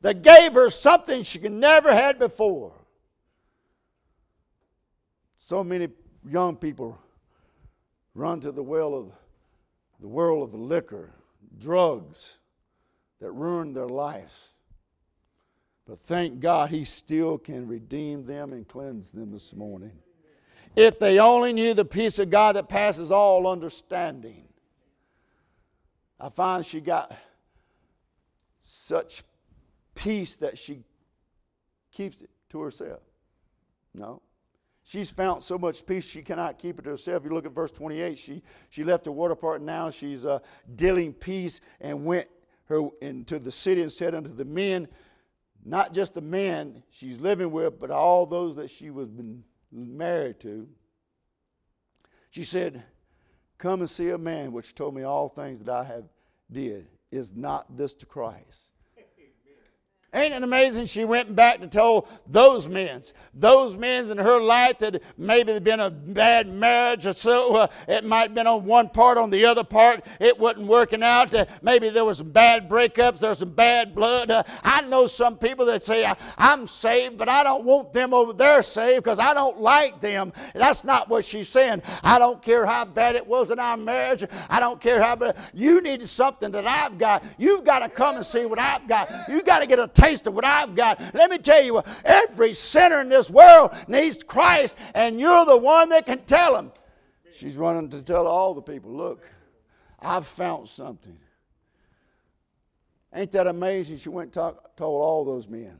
that 0.02 0.22
gave 0.22 0.54
her 0.54 0.70
something 0.70 1.22
she 1.22 1.38
could 1.38 1.52
never 1.52 1.92
had 1.92 2.18
before. 2.18 2.72
So 5.36 5.64
many 5.64 5.88
young 6.28 6.56
people 6.56 6.98
run 8.14 8.40
to 8.40 8.52
the 8.52 8.62
well 8.62 8.94
of 8.94 9.12
the 10.00 10.08
world 10.08 10.48
of 10.48 10.54
liquor, 10.54 11.10
drugs 11.58 12.38
that 13.20 13.32
ruin 13.32 13.74
their 13.74 13.88
lives. 13.88 14.52
But 15.86 15.98
thank 15.98 16.40
God 16.40 16.70
he 16.70 16.84
still 16.84 17.36
can 17.36 17.66
redeem 17.66 18.24
them 18.24 18.52
and 18.52 18.66
cleanse 18.66 19.10
them 19.10 19.32
this 19.32 19.52
morning. 19.54 19.92
If 20.76 21.00
they 21.00 21.18
only 21.18 21.52
knew 21.52 21.74
the 21.74 21.84
peace 21.84 22.20
of 22.20 22.30
God 22.30 22.54
that 22.54 22.68
passes 22.68 23.10
all 23.10 23.48
understanding. 23.48 24.46
I 26.20 26.28
find 26.28 26.64
she 26.64 26.80
got 26.80 27.12
such 28.62 29.23
peace 29.94 30.37
that 30.37 30.59
she 30.59 30.85
keeps 31.92 32.23
it 32.23 32.31
to 32.51 32.61
herself. 32.61 33.01
No. 33.94 34.23
She's 34.83 35.11
found 35.11 35.42
so 35.42 35.59
much 35.59 35.85
peace 35.87 36.09
she 36.09 36.23
cannot 36.23 36.59
keep 36.59 36.79
it 36.79 36.83
to 36.83 36.90
herself. 36.90 37.25
You 37.25 37.31
look 37.31 37.46
at 37.46 37.53
verse 37.53 37.70
28. 37.70 38.18
She, 38.18 38.42
she 38.70 38.83
left 38.83 39.05
the 39.05 39.12
water 39.12 39.35
part. 39.35 39.62
Now 39.62 39.90
she's 39.90 40.25
uh, 40.25 40.40
dealing 40.75 41.12
peace 41.12 41.61
and 41.81 42.05
went 42.05 42.29
her 42.64 42.88
into 43.01 43.38
the 43.38 43.53
city 43.53 43.83
and 43.83 43.92
said 43.92 44.14
unto 44.14 44.33
the 44.33 44.44
men, 44.44 44.88
not 45.64 45.92
just 45.92 46.14
the 46.14 46.20
men 46.20 46.83
she's 46.90 47.20
living 47.20 47.51
with, 47.51 47.79
but 47.79 47.90
all 47.90 48.27
those 48.27 48.57
that 48.57 48.70
she 48.70 48.90
was 48.90 49.09
been 49.09 49.44
married 49.70 50.41
to. 50.41 50.68
She 52.30 52.45
said, 52.45 52.82
Come 53.59 53.80
and 53.80 53.91
see 53.91 54.09
a 54.09 54.18
man 54.18 54.53
which 54.53 54.74
told 54.74 54.95
me 54.95 55.03
all 55.03 55.28
things 55.28 55.61
that 55.61 55.68
I 55.68 55.84
have 55.84 56.05
did. 56.51 56.89
Is 57.11 57.34
not 57.34 57.76
this 57.76 57.94
to 57.94 58.06
Christ? 58.06 58.70
Ain't 60.12 60.34
it 60.34 60.42
amazing? 60.42 60.86
She 60.86 61.04
went 61.04 61.36
back 61.36 61.61
to 61.61 61.68
tell 61.68 62.08
those 62.26 62.68
men, 62.68 63.00
those 63.32 63.76
men 63.76 64.11
in 64.11 64.18
her 64.18 64.40
life 64.40 64.78
that 64.78 65.02
maybe 65.16 65.52
had 65.52 65.62
been 65.62 65.78
a 65.78 65.88
bad 65.88 66.48
marriage 66.48 67.06
or 67.06 67.12
so. 67.12 67.54
Uh, 67.54 67.66
it 67.86 68.04
might 68.04 68.22
have 68.22 68.34
been 68.34 68.48
on 68.48 68.64
one 68.64 68.88
part, 68.88 69.18
on 69.18 69.30
the 69.30 69.44
other 69.44 69.62
part, 69.62 70.04
it 70.18 70.36
wasn't 70.36 70.66
working 70.66 71.04
out. 71.04 71.32
Uh, 71.32 71.44
maybe 71.62 71.90
there 71.90 72.04
was 72.04 72.18
some 72.18 72.30
bad 72.30 72.68
breakups, 72.68 73.20
there's 73.20 73.38
some 73.38 73.50
bad 73.50 73.94
blood. 73.94 74.32
Uh, 74.32 74.42
I 74.64 74.82
know 74.82 75.06
some 75.06 75.36
people 75.36 75.64
that 75.66 75.84
say, 75.84 76.12
I'm 76.36 76.66
saved, 76.66 77.16
but 77.16 77.28
I 77.28 77.44
don't 77.44 77.64
want 77.64 77.92
them 77.92 78.12
over 78.12 78.32
there 78.32 78.64
saved 78.64 79.04
because 79.04 79.20
I 79.20 79.32
don't 79.32 79.61
like 79.61 80.00
them. 80.00 80.32
That's 80.54 80.82
not 80.82 81.08
what 81.08 81.24
she's 81.24 81.48
saying. 81.48 81.82
I 82.02 82.18
don't 82.18 82.42
care 82.42 82.66
how 82.66 82.84
bad 82.84 83.14
it 83.14 83.26
was 83.26 83.52
in 83.52 83.61
our 83.61 83.76
marriage. 83.76 84.24
I 84.48 84.58
don't 84.58 84.80
care 84.80 85.00
how 85.00 85.14
bad. 85.14 85.36
You 85.54 85.80
need 85.80 86.04
something 86.08 86.50
that 86.50 86.66
I've 86.66 86.98
got. 86.98 87.22
You've 87.38 87.64
got 87.64 87.80
to 87.80 87.88
come 87.88 88.16
and 88.16 88.26
see 88.26 88.44
what 88.44 88.58
I've 88.58 88.88
got. 88.88 89.28
You've 89.28 89.44
got 89.44 89.61
to 89.61 89.66
get 89.66 89.78
a 89.78 89.86
taste 90.01 90.26
of 90.26 90.34
what 90.34 90.44
I've 90.44 90.74
got. 90.74 91.01
Let 91.14 91.30
me 91.30 91.38
tell 91.38 91.62
you, 91.62 91.82
every 92.05 92.53
sinner 92.53 93.01
in 93.01 93.09
this 93.09 93.30
world 93.30 93.72
needs 93.88 94.22
Christ, 94.22 94.76
and 94.94 95.20
you're 95.20 95.44
the 95.44 95.57
one 95.57 95.90
that 95.90 96.07
can 96.07 96.24
tell 96.24 96.55
them. 96.55 96.72
She's 97.32 97.57
running 97.57 97.90
to 97.90 98.03
tell 98.03 98.26
all 98.26 98.55
the 98.55 98.62
people, 98.62 98.92
look, 98.92 99.28
I've 99.98 100.26
found 100.26 100.68
something. 100.68 101.18
Ain't 103.14 103.32
that 103.32 103.46
amazing? 103.46 103.98
She 103.98 104.09
went 104.09 104.26
and 104.26 104.32
talk, 104.32 104.76
told 104.76 105.03
all 105.03 105.24
those 105.24 105.48
men. 105.48 105.78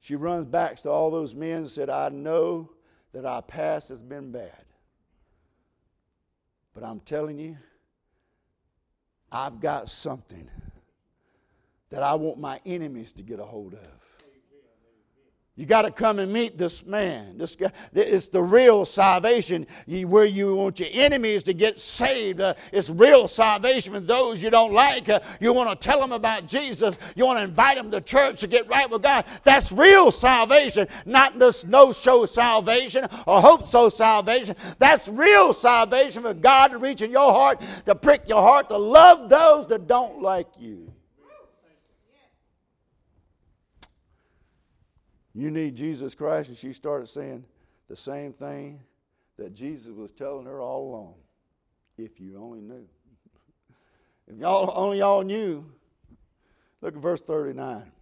She 0.00 0.16
runs 0.16 0.46
back 0.46 0.76
to 0.76 0.90
all 0.90 1.10
those 1.10 1.34
men 1.34 1.58
and 1.58 1.68
said, 1.68 1.90
I 1.90 2.08
know 2.08 2.70
that 3.12 3.24
our 3.24 3.42
past 3.42 3.90
has 3.90 4.02
been 4.02 4.32
bad. 4.32 4.64
But 6.72 6.82
I'm 6.82 7.00
telling 7.00 7.38
you, 7.38 7.56
I've 9.30 9.60
got 9.60 9.88
something 9.90 10.48
that 11.90 12.02
I 12.02 12.14
want 12.14 12.38
my 12.38 12.60
enemies 12.64 13.12
to 13.14 13.22
get 13.22 13.40
a 13.40 13.44
hold 13.44 13.74
of. 13.74 13.97
You 15.58 15.66
got 15.66 15.82
to 15.82 15.90
come 15.90 16.20
and 16.20 16.32
meet 16.32 16.56
this 16.56 16.86
man. 16.86 17.36
This 17.36 17.56
guy, 17.56 17.72
it's 17.92 18.28
the 18.28 18.40
real 18.40 18.84
salvation 18.84 19.66
where 19.88 20.24
you 20.24 20.54
want 20.54 20.78
your 20.78 20.88
enemies 20.92 21.42
to 21.42 21.52
get 21.52 21.80
saved. 21.80 22.40
Uh, 22.40 22.54
it's 22.70 22.88
real 22.90 23.26
salvation 23.26 23.92
for 23.92 23.98
those 23.98 24.40
you 24.40 24.50
don't 24.50 24.72
like. 24.72 25.08
Uh, 25.08 25.18
you 25.40 25.52
want 25.52 25.68
to 25.68 25.74
tell 25.74 25.98
them 25.98 26.12
about 26.12 26.46
Jesus. 26.46 26.96
You 27.16 27.26
want 27.26 27.40
to 27.40 27.42
invite 27.42 27.76
them 27.76 27.90
to 27.90 28.00
church 28.00 28.38
to 28.38 28.46
get 28.46 28.68
right 28.68 28.88
with 28.88 29.02
God. 29.02 29.24
That's 29.42 29.72
real 29.72 30.12
salvation, 30.12 30.86
not 31.04 31.36
this 31.40 31.64
no 31.64 31.90
show 31.90 32.24
salvation 32.24 33.08
or 33.26 33.40
hope 33.40 33.66
so 33.66 33.88
salvation. 33.88 34.54
That's 34.78 35.08
real 35.08 35.52
salvation 35.52 36.22
for 36.22 36.34
God 36.34 36.68
to 36.68 36.78
reach 36.78 37.02
in 37.02 37.10
your 37.10 37.32
heart, 37.32 37.60
to 37.86 37.96
prick 37.96 38.28
your 38.28 38.42
heart, 38.42 38.68
to 38.68 38.78
love 38.78 39.28
those 39.28 39.66
that 39.66 39.88
don't 39.88 40.22
like 40.22 40.46
you. 40.56 40.92
You 45.38 45.52
need 45.52 45.76
Jesus 45.76 46.16
Christ. 46.16 46.48
And 46.48 46.58
she 46.58 46.72
started 46.72 47.06
saying 47.06 47.44
the 47.88 47.96
same 47.96 48.32
thing 48.32 48.80
that 49.36 49.54
Jesus 49.54 49.94
was 49.94 50.10
telling 50.10 50.46
her 50.46 50.60
all 50.60 50.90
along. 50.90 51.14
If 51.96 52.18
you 52.18 52.36
only 52.42 52.60
knew. 52.60 52.88
if 54.26 54.36
y'all 54.36 54.72
only 54.74 54.98
y'all 54.98 55.22
knew. 55.22 55.64
Look 56.80 56.96
at 56.96 57.00
verse 57.00 57.20
39. 57.20 57.92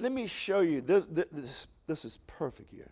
Let 0.00 0.10
me 0.10 0.26
show 0.26 0.58
you 0.60 0.80
this. 0.80 1.06
This, 1.06 1.68
this 1.86 2.04
is 2.04 2.18
perfect 2.26 2.72
here. 2.72 2.90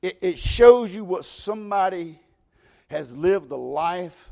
It, 0.00 0.18
it 0.20 0.38
shows 0.38 0.94
you 0.94 1.04
what 1.04 1.24
somebody 1.24 2.20
has 2.86 3.16
lived 3.16 3.50
a 3.50 3.56
life 3.56 4.30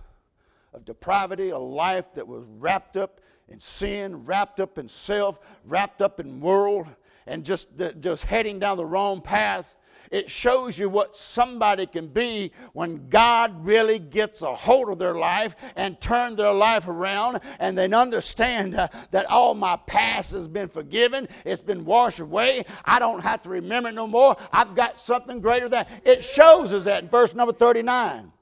of 0.73 0.85
depravity, 0.85 1.51
a 1.51 1.59
life 1.59 2.15
that 2.15 2.29
was 2.29 2.45
wrapped 2.45 2.97
up 2.97 3.21
in 3.49 3.59
sin, 3.59 4.25
wrapped 4.25 4.61
up 4.61 4.79
in 4.79 4.89
self, 4.89 5.39
wrapped 5.65 6.03
up 6.03 6.21
in 6.21 6.41
world, 6.41 6.87
and 7.27 7.45
just, 7.45 7.69
just 8.01 8.25
heading 8.25 8.59
down 8.59 8.77
the 8.77 8.87
wrong 8.87 9.21
path. 9.21 9.75
It 10.11 10.31
shows 10.31 10.79
you 10.79 10.89
what 10.89 11.17
somebody 11.17 11.87
can 11.87 12.09
be 12.09 12.53
when 12.73 13.09
God 13.09 13.65
really 13.65 13.99
gets 13.99 14.43
a 14.43 14.55
hold 14.55 14.91
of 14.91 14.99
their 14.99 15.15
life 15.15 15.57
and 15.77 16.01
turn 16.01 16.37
their 16.37 16.53
life 16.53 16.87
around 16.87 17.41
and 17.59 17.77
then 17.77 17.95
understand 17.95 18.75
uh, 18.75 18.89
that 19.13 19.27
all 19.27 19.55
my 19.55 19.77
past 19.77 20.33
has 20.33 20.47
been 20.47 20.69
forgiven, 20.69 21.27
it's 21.45 21.63
been 21.63 21.85
washed 21.85 22.21
away. 22.21 22.65
I 22.85 22.99
don't 22.99 23.21
have 23.21 23.43
to 23.43 23.49
remember 23.49 23.91
no 23.93 24.07
more. 24.07 24.37
I've 24.53 24.75
got 24.75 24.99
something 24.99 25.41
greater 25.41 25.69
than 25.69 25.87
it 26.05 26.23
shows 26.23 26.73
us 26.73 26.85
that 26.85 27.05
in 27.05 27.09
verse 27.09 27.35
number 27.35 27.53
39. 27.53 28.34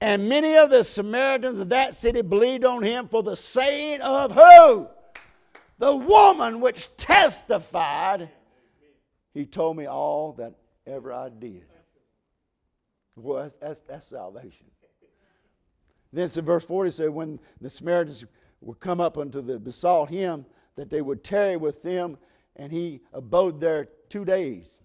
And 0.00 0.28
many 0.28 0.56
of 0.56 0.70
the 0.70 0.82
Samaritans 0.82 1.58
of 1.58 1.68
that 1.70 1.94
city 1.94 2.22
believed 2.22 2.64
on 2.64 2.82
him 2.82 3.08
for 3.08 3.22
the 3.22 3.36
saying 3.36 4.00
of 4.00 4.32
who? 4.32 4.88
The 5.78 5.94
woman 5.94 6.60
which 6.60 6.88
testified, 6.96 8.30
he 9.34 9.44
told 9.44 9.76
me 9.76 9.86
all 9.86 10.32
that 10.34 10.54
ever 10.86 11.12
I 11.12 11.28
did. 11.28 11.66
Well, 13.16 13.42
that's, 13.42 13.54
that's, 13.60 13.80
that's 13.80 14.06
salvation. 14.06 14.66
Then 16.12 16.28
in 16.34 16.44
verse 16.44 16.64
40 16.64 16.90
said, 16.90 17.10
When 17.10 17.38
the 17.60 17.70
Samaritans 17.70 18.24
would 18.60 18.80
come 18.80 19.00
up 19.00 19.16
unto 19.18 19.40
the 19.40 19.58
besought 19.58 20.08
him 20.08 20.44
that 20.76 20.90
they 20.90 21.02
would 21.02 21.22
tarry 21.22 21.56
with 21.56 21.82
them, 21.82 22.18
and 22.56 22.72
he 22.72 23.00
abode 23.12 23.60
there 23.60 23.86
two 24.08 24.24
days. 24.24 24.80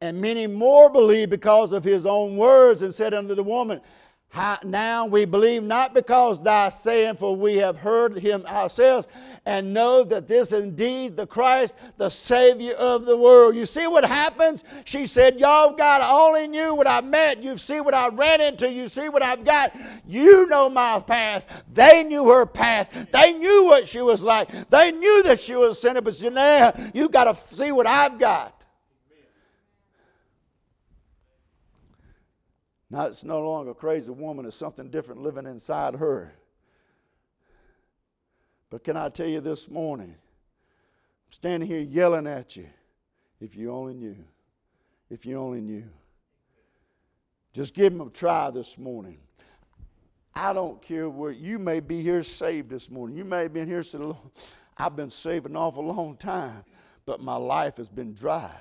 And 0.00 0.20
many 0.20 0.46
more 0.46 0.90
believed 0.90 1.30
because 1.30 1.72
of 1.72 1.84
his 1.84 2.06
own 2.06 2.36
words, 2.36 2.82
and 2.82 2.94
said 2.94 3.14
unto 3.14 3.34
the 3.34 3.42
woman, 3.42 3.80
now 4.64 5.06
we 5.06 5.24
believe 5.24 5.62
not 5.62 5.94
because 5.94 6.42
thy 6.42 6.68
saying, 6.68 7.16
for 7.16 7.36
we 7.36 7.56
have 7.56 7.76
heard 7.76 8.18
him 8.18 8.44
ourselves, 8.46 9.06
and 9.46 9.74
know 9.74 10.04
that 10.04 10.26
this 10.26 10.52
is 10.52 10.62
indeed 10.62 11.16
the 11.16 11.26
Christ, 11.26 11.78
the 11.96 12.08
Savior 12.08 12.74
of 12.74 13.04
the 13.04 13.16
world. 13.16 13.54
You 13.54 13.64
see 13.66 13.86
what 13.86 14.04
happens? 14.04 14.64
She 14.84 15.06
said, 15.06 15.38
Y'all, 15.38 15.74
God, 15.74 16.00
I 16.00 16.10
only 16.10 16.46
knew 16.46 16.74
what 16.74 16.86
I 16.86 17.00
met. 17.00 17.42
You 17.42 17.56
see 17.58 17.80
what 17.80 17.94
I 17.94 18.08
ran 18.08 18.40
into. 18.40 18.70
You 18.70 18.88
see 18.88 19.08
what 19.08 19.22
I've 19.22 19.44
got. 19.44 19.72
You 20.06 20.46
know 20.48 20.70
my 20.70 21.00
past. 21.00 21.48
They 21.72 22.02
knew 22.04 22.28
her 22.28 22.46
past. 22.46 22.90
They 23.12 23.32
knew 23.32 23.64
what 23.64 23.86
she 23.86 24.00
was 24.00 24.22
like. 24.22 24.50
They 24.70 24.92
knew 24.92 25.22
that 25.24 25.40
she 25.40 25.54
was 25.54 25.76
a 25.76 25.80
sinner, 25.80 26.00
but 26.00 26.20
now 26.32 26.72
you've 26.94 27.12
got 27.12 27.24
to 27.24 27.54
see 27.54 27.72
what 27.72 27.86
I've 27.86 28.18
got. 28.18 28.53
Now 32.94 33.06
it's 33.06 33.24
no 33.24 33.40
longer 33.40 33.72
a 33.72 33.74
crazy 33.74 34.12
woman, 34.12 34.46
it's 34.46 34.54
something 34.54 34.88
different 34.88 35.20
living 35.20 35.46
inside 35.46 35.96
her. 35.96 36.32
But 38.70 38.84
can 38.84 38.96
I 38.96 39.08
tell 39.08 39.26
you 39.26 39.40
this 39.40 39.68
morning? 39.68 40.14
I'm 40.14 41.32
standing 41.32 41.68
here 41.68 41.80
yelling 41.80 42.28
at 42.28 42.54
you. 42.54 42.68
If 43.40 43.56
you 43.56 43.72
only 43.72 43.94
knew. 43.94 44.14
If 45.10 45.26
you 45.26 45.40
only 45.40 45.60
knew. 45.60 45.82
Just 47.52 47.74
give 47.74 47.92
them 47.92 48.06
a 48.06 48.10
try 48.10 48.50
this 48.50 48.78
morning. 48.78 49.18
I 50.32 50.52
don't 50.52 50.80
care 50.80 51.10
where 51.10 51.32
you 51.32 51.58
may 51.58 51.80
be 51.80 52.00
here 52.00 52.22
saved 52.22 52.70
this 52.70 52.88
morning. 52.88 53.16
You 53.16 53.24
may 53.24 53.42
have 53.42 53.52
been 53.52 53.66
here 53.66 53.82
so 53.82 54.16
I've 54.78 54.94
been 54.94 55.10
saved 55.10 55.46
an 55.46 55.56
awful 55.56 55.84
long 55.84 56.16
time, 56.16 56.62
but 57.06 57.20
my 57.20 57.34
life 57.34 57.76
has 57.78 57.88
been 57.88 58.14
dry. 58.14 58.54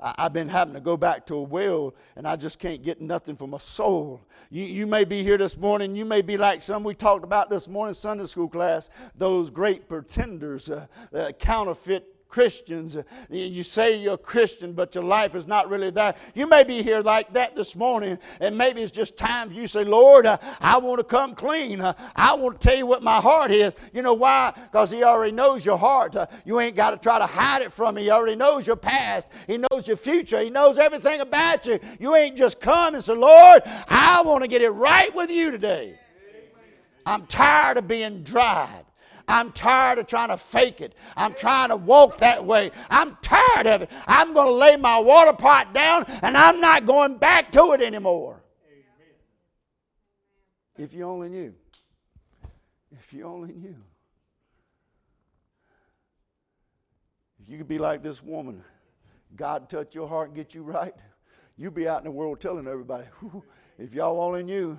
I've 0.00 0.32
been 0.32 0.48
having 0.48 0.74
to 0.74 0.80
go 0.80 0.96
back 0.96 1.26
to 1.26 1.34
a 1.34 1.42
well 1.42 1.94
and 2.14 2.26
I 2.26 2.36
just 2.36 2.60
can't 2.60 2.82
get 2.82 3.00
nothing 3.00 3.34
from 3.34 3.50
my 3.50 3.58
soul. 3.58 4.20
You, 4.48 4.62
you 4.64 4.86
may 4.86 5.04
be 5.04 5.24
here 5.24 5.36
this 5.36 5.56
morning. 5.56 5.96
You 5.96 6.04
may 6.04 6.22
be 6.22 6.36
like 6.36 6.62
some 6.62 6.84
we 6.84 6.94
talked 6.94 7.24
about 7.24 7.50
this 7.50 7.66
morning 7.66 7.94
Sunday 7.94 8.26
school 8.26 8.48
class, 8.48 8.90
those 9.16 9.50
great 9.50 9.88
pretenders, 9.88 10.70
uh, 10.70 10.86
uh, 11.12 11.32
counterfeit 11.32 12.14
Christians. 12.28 12.96
You 13.30 13.62
say 13.62 13.96
you're 13.96 14.14
a 14.14 14.18
Christian, 14.18 14.72
but 14.74 14.94
your 14.94 15.04
life 15.04 15.34
is 15.34 15.46
not 15.46 15.68
really 15.70 15.90
there. 15.90 16.14
You 16.34 16.46
may 16.46 16.62
be 16.62 16.82
here 16.82 17.00
like 17.00 17.32
that 17.32 17.56
this 17.56 17.74
morning, 17.74 18.18
and 18.40 18.56
maybe 18.56 18.82
it's 18.82 18.90
just 18.90 19.16
time 19.16 19.48
for 19.48 19.54
you 19.54 19.62
to 19.62 19.68
say, 19.68 19.84
Lord, 19.84 20.26
uh, 20.26 20.36
I 20.60 20.78
want 20.78 20.98
to 20.98 21.04
come 21.04 21.34
clean. 21.34 21.80
Uh, 21.80 21.94
I 22.14 22.34
want 22.34 22.60
to 22.60 22.68
tell 22.68 22.76
you 22.76 22.86
what 22.86 23.02
my 23.02 23.16
heart 23.20 23.50
is. 23.50 23.74
You 23.92 24.02
know 24.02 24.14
why? 24.14 24.52
Because 24.54 24.90
He 24.90 25.02
already 25.02 25.32
knows 25.32 25.64
your 25.64 25.78
heart. 25.78 26.16
Uh, 26.16 26.26
you 26.44 26.60
ain't 26.60 26.76
got 26.76 26.90
to 26.90 26.98
try 26.98 27.18
to 27.18 27.26
hide 27.26 27.62
it 27.62 27.72
from 27.72 27.96
Him. 27.96 28.04
He 28.04 28.10
already 28.10 28.36
knows 28.36 28.66
your 28.66 28.76
past, 28.76 29.28
He 29.46 29.56
knows 29.56 29.88
your 29.88 29.96
future, 29.96 30.42
He 30.42 30.50
knows 30.50 30.78
everything 30.78 31.20
about 31.20 31.66
you. 31.66 31.80
You 31.98 32.14
ain't 32.14 32.36
just 32.36 32.60
come 32.60 32.94
and 32.94 33.02
say, 33.02 33.14
Lord, 33.14 33.62
I 33.88 34.22
want 34.22 34.42
to 34.42 34.48
get 34.48 34.62
it 34.62 34.70
right 34.70 35.14
with 35.14 35.30
you 35.30 35.50
today. 35.50 35.98
I'm 37.06 37.26
tired 37.26 37.78
of 37.78 37.88
being 37.88 38.22
dried. 38.22 38.84
I'm 39.28 39.52
tired 39.52 39.98
of 39.98 40.06
trying 40.06 40.28
to 40.28 40.36
fake 40.36 40.80
it. 40.80 40.94
I'm 41.16 41.34
trying 41.34 41.68
to 41.68 41.76
walk 41.76 42.18
that 42.18 42.44
way. 42.44 42.72
I'm 42.90 43.16
tired 43.22 43.66
of 43.66 43.82
it. 43.82 43.90
I'm 44.06 44.34
going 44.34 44.46
to 44.46 44.52
lay 44.52 44.76
my 44.76 44.98
water 44.98 45.34
pot 45.34 45.74
down 45.74 46.06
and 46.22 46.36
I'm 46.36 46.60
not 46.60 46.86
going 46.86 47.18
back 47.18 47.52
to 47.52 47.72
it 47.72 47.82
anymore. 47.82 48.42
If 50.78 50.94
you 50.94 51.04
only 51.04 51.28
knew. 51.28 51.54
If 52.92 53.12
you 53.12 53.24
only 53.24 53.52
knew. 53.52 53.76
If 57.42 57.48
you 57.48 57.58
could 57.58 57.68
be 57.68 57.78
like 57.78 58.02
this 58.02 58.22
woman, 58.22 58.62
God 59.34 59.68
touch 59.68 59.94
your 59.94 60.08
heart 60.08 60.28
and 60.28 60.36
get 60.36 60.54
you 60.54 60.62
right, 60.62 60.94
you'd 61.56 61.74
be 61.74 61.88
out 61.88 61.98
in 61.98 62.04
the 62.04 62.10
world 62.10 62.40
telling 62.40 62.66
everybody, 62.66 63.04
if 63.78 63.92
y'all 63.92 64.20
only 64.20 64.42
knew. 64.42 64.78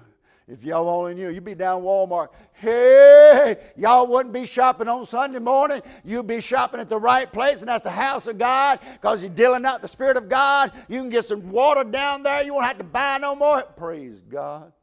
If 0.52 0.64
y'all 0.64 0.90
only 0.90 1.14
knew, 1.14 1.30
you'd 1.30 1.46
be 1.46 1.54
down 1.54 1.84
Walmart. 1.84 2.30
Hey, 2.54 3.56
y'all 3.78 4.08
wouldn't 4.08 4.34
be 4.34 4.46
shopping 4.46 4.88
on 4.88 5.06
Sunday 5.06 5.38
morning. 5.38 5.84
You'd 6.04 6.26
be 6.26 6.42
shopping 6.42 6.80
at 6.80 6.90
the 6.90 6.98
right 6.98 7.32
place, 7.32 7.60
and 7.60 7.70
that's 7.70 7.84
the 7.84 7.92
house 7.92 8.26
of 8.26 8.40
God 8.40 8.80
because 8.94 9.22
you're 9.24 9.32
dealing 9.32 9.64
out 9.64 9.84
the 9.84 9.88
Spirit 9.88 10.18
of 10.18 10.28
God. 10.28 10.72
You 10.88 11.02
can 11.02 11.10
get 11.10 11.26
some 11.26 11.52
water 11.52 11.84
down 11.84 12.24
there. 12.24 12.44
You 12.44 12.56
won't 12.56 12.66
have 12.66 12.80
to 12.80 12.84
buy 12.84 13.20
no 13.20 13.36
more. 13.36 13.62
Praise 13.62 14.22
God. 14.22 14.74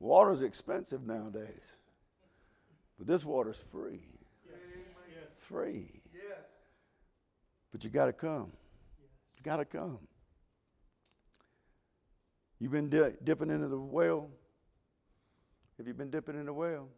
Water's 0.00 0.40
expensive 0.40 1.06
nowadays, 1.06 1.48
but 2.98 3.06
this 3.06 3.26
water's 3.26 3.62
free. 3.70 4.00
Free. 5.36 5.90
But 7.72 7.84
you 7.84 7.90
got 7.90 8.06
to 8.06 8.12
come. 8.12 8.52
You 9.36 9.42
got 9.42 9.56
to 9.56 9.64
come. 9.66 9.98
You've 12.60 12.72
been 12.72 12.88
di- 12.88 13.12
dipping 13.22 13.50
into 13.50 13.68
the 13.68 13.78
well. 13.78 14.28
Have 15.78 15.86
you've 15.86 15.98
been 15.98 16.10
dipping 16.10 16.36
in 16.36 16.46
the 16.46 16.52
well? 16.52 16.88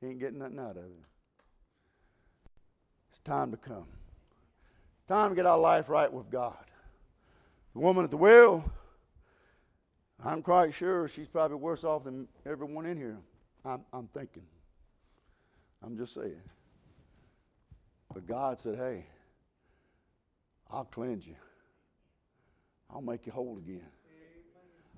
You 0.00 0.08
ain't 0.08 0.20
getting 0.20 0.38
nothing 0.38 0.58
out 0.58 0.76
of 0.76 0.84
it. 0.84 1.04
It's 3.10 3.20
time 3.20 3.50
to 3.50 3.56
come. 3.56 3.86
Time 5.08 5.30
to 5.30 5.36
get 5.36 5.46
our 5.46 5.58
life 5.58 5.88
right 5.88 6.12
with 6.12 6.30
God. 6.30 6.64
The 7.74 7.80
woman 7.80 8.04
at 8.04 8.10
the 8.10 8.16
well, 8.16 8.64
I'm 10.24 10.42
quite 10.42 10.72
sure 10.72 11.08
she's 11.08 11.28
probably 11.28 11.56
worse 11.56 11.82
off 11.82 12.04
than 12.04 12.28
everyone 12.46 12.86
in 12.86 12.96
here. 12.96 13.18
I'm, 13.64 13.84
I'm 13.92 14.06
thinking. 14.08 14.44
I'm 15.82 15.96
just 15.96 16.14
saying. 16.14 16.40
But 18.12 18.26
God 18.26 18.60
said, 18.60 18.76
hey, 18.76 19.06
I'll 20.70 20.84
cleanse 20.84 21.26
you. 21.26 21.36
I'll 22.92 23.02
make 23.02 23.26
you 23.26 23.32
whole 23.32 23.58
again. 23.58 23.86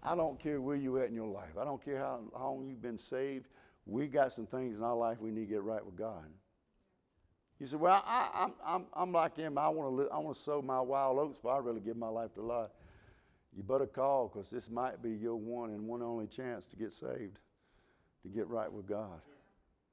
I 0.03 0.17
don't 0.17 0.39
care 0.39 0.61
where 0.61 0.77
you're 0.77 1.01
at 1.01 1.09
in 1.09 1.15
your 1.15 1.29
life. 1.29 1.57
I 1.61 1.65
don't 1.65 1.83
care 1.83 1.99
how 1.99 2.21
long 2.35 2.67
you've 2.67 2.83
been 2.83 2.99
saved. 2.99 3.47
We 3.87 4.07
got 4.07 4.33
some 4.33 4.47
things 4.47 4.79
in 4.79 4.85
our 4.85 4.97
life 4.97 5.21
we 5.21 5.31
need 5.31 5.47
to 5.47 5.47
get 5.47 5.63
right 5.63 5.85
with 5.85 5.97
God. 5.97 6.25
You 7.61 7.67
say, 7.67 7.77
well, 7.77 8.03
I, 8.05 8.49
am 8.97 9.13
like 9.13 9.37
him. 9.37 9.57
I 9.57 9.69
want 9.69 9.97
to 9.97 10.11
I 10.13 10.19
want 10.19 10.37
to 10.37 10.43
sow 10.43 10.61
my 10.61 10.81
wild 10.81 11.19
oats 11.19 11.39
before 11.39 11.55
I 11.55 11.59
really 11.59 11.81
give 11.81 11.97
my 11.97 12.09
life 12.09 12.35
to 12.35 12.41
God. 12.41 12.71
You 13.57 13.63
better 13.63 13.87
call 13.87 14.29
because 14.29 14.51
this 14.51 14.69
might 14.69 15.03
be 15.03 15.11
your 15.11 15.37
one 15.37 15.71
and 15.71 15.87
one 15.87 16.03
only 16.03 16.27
chance 16.27 16.67
to 16.67 16.77
get 16.77 16.93
saved, 16.93 17.39
to 18.23 18.29
get 18.29 18.49
right 18.49 18.73
with 18.73 18.89
God. 18.89 19.21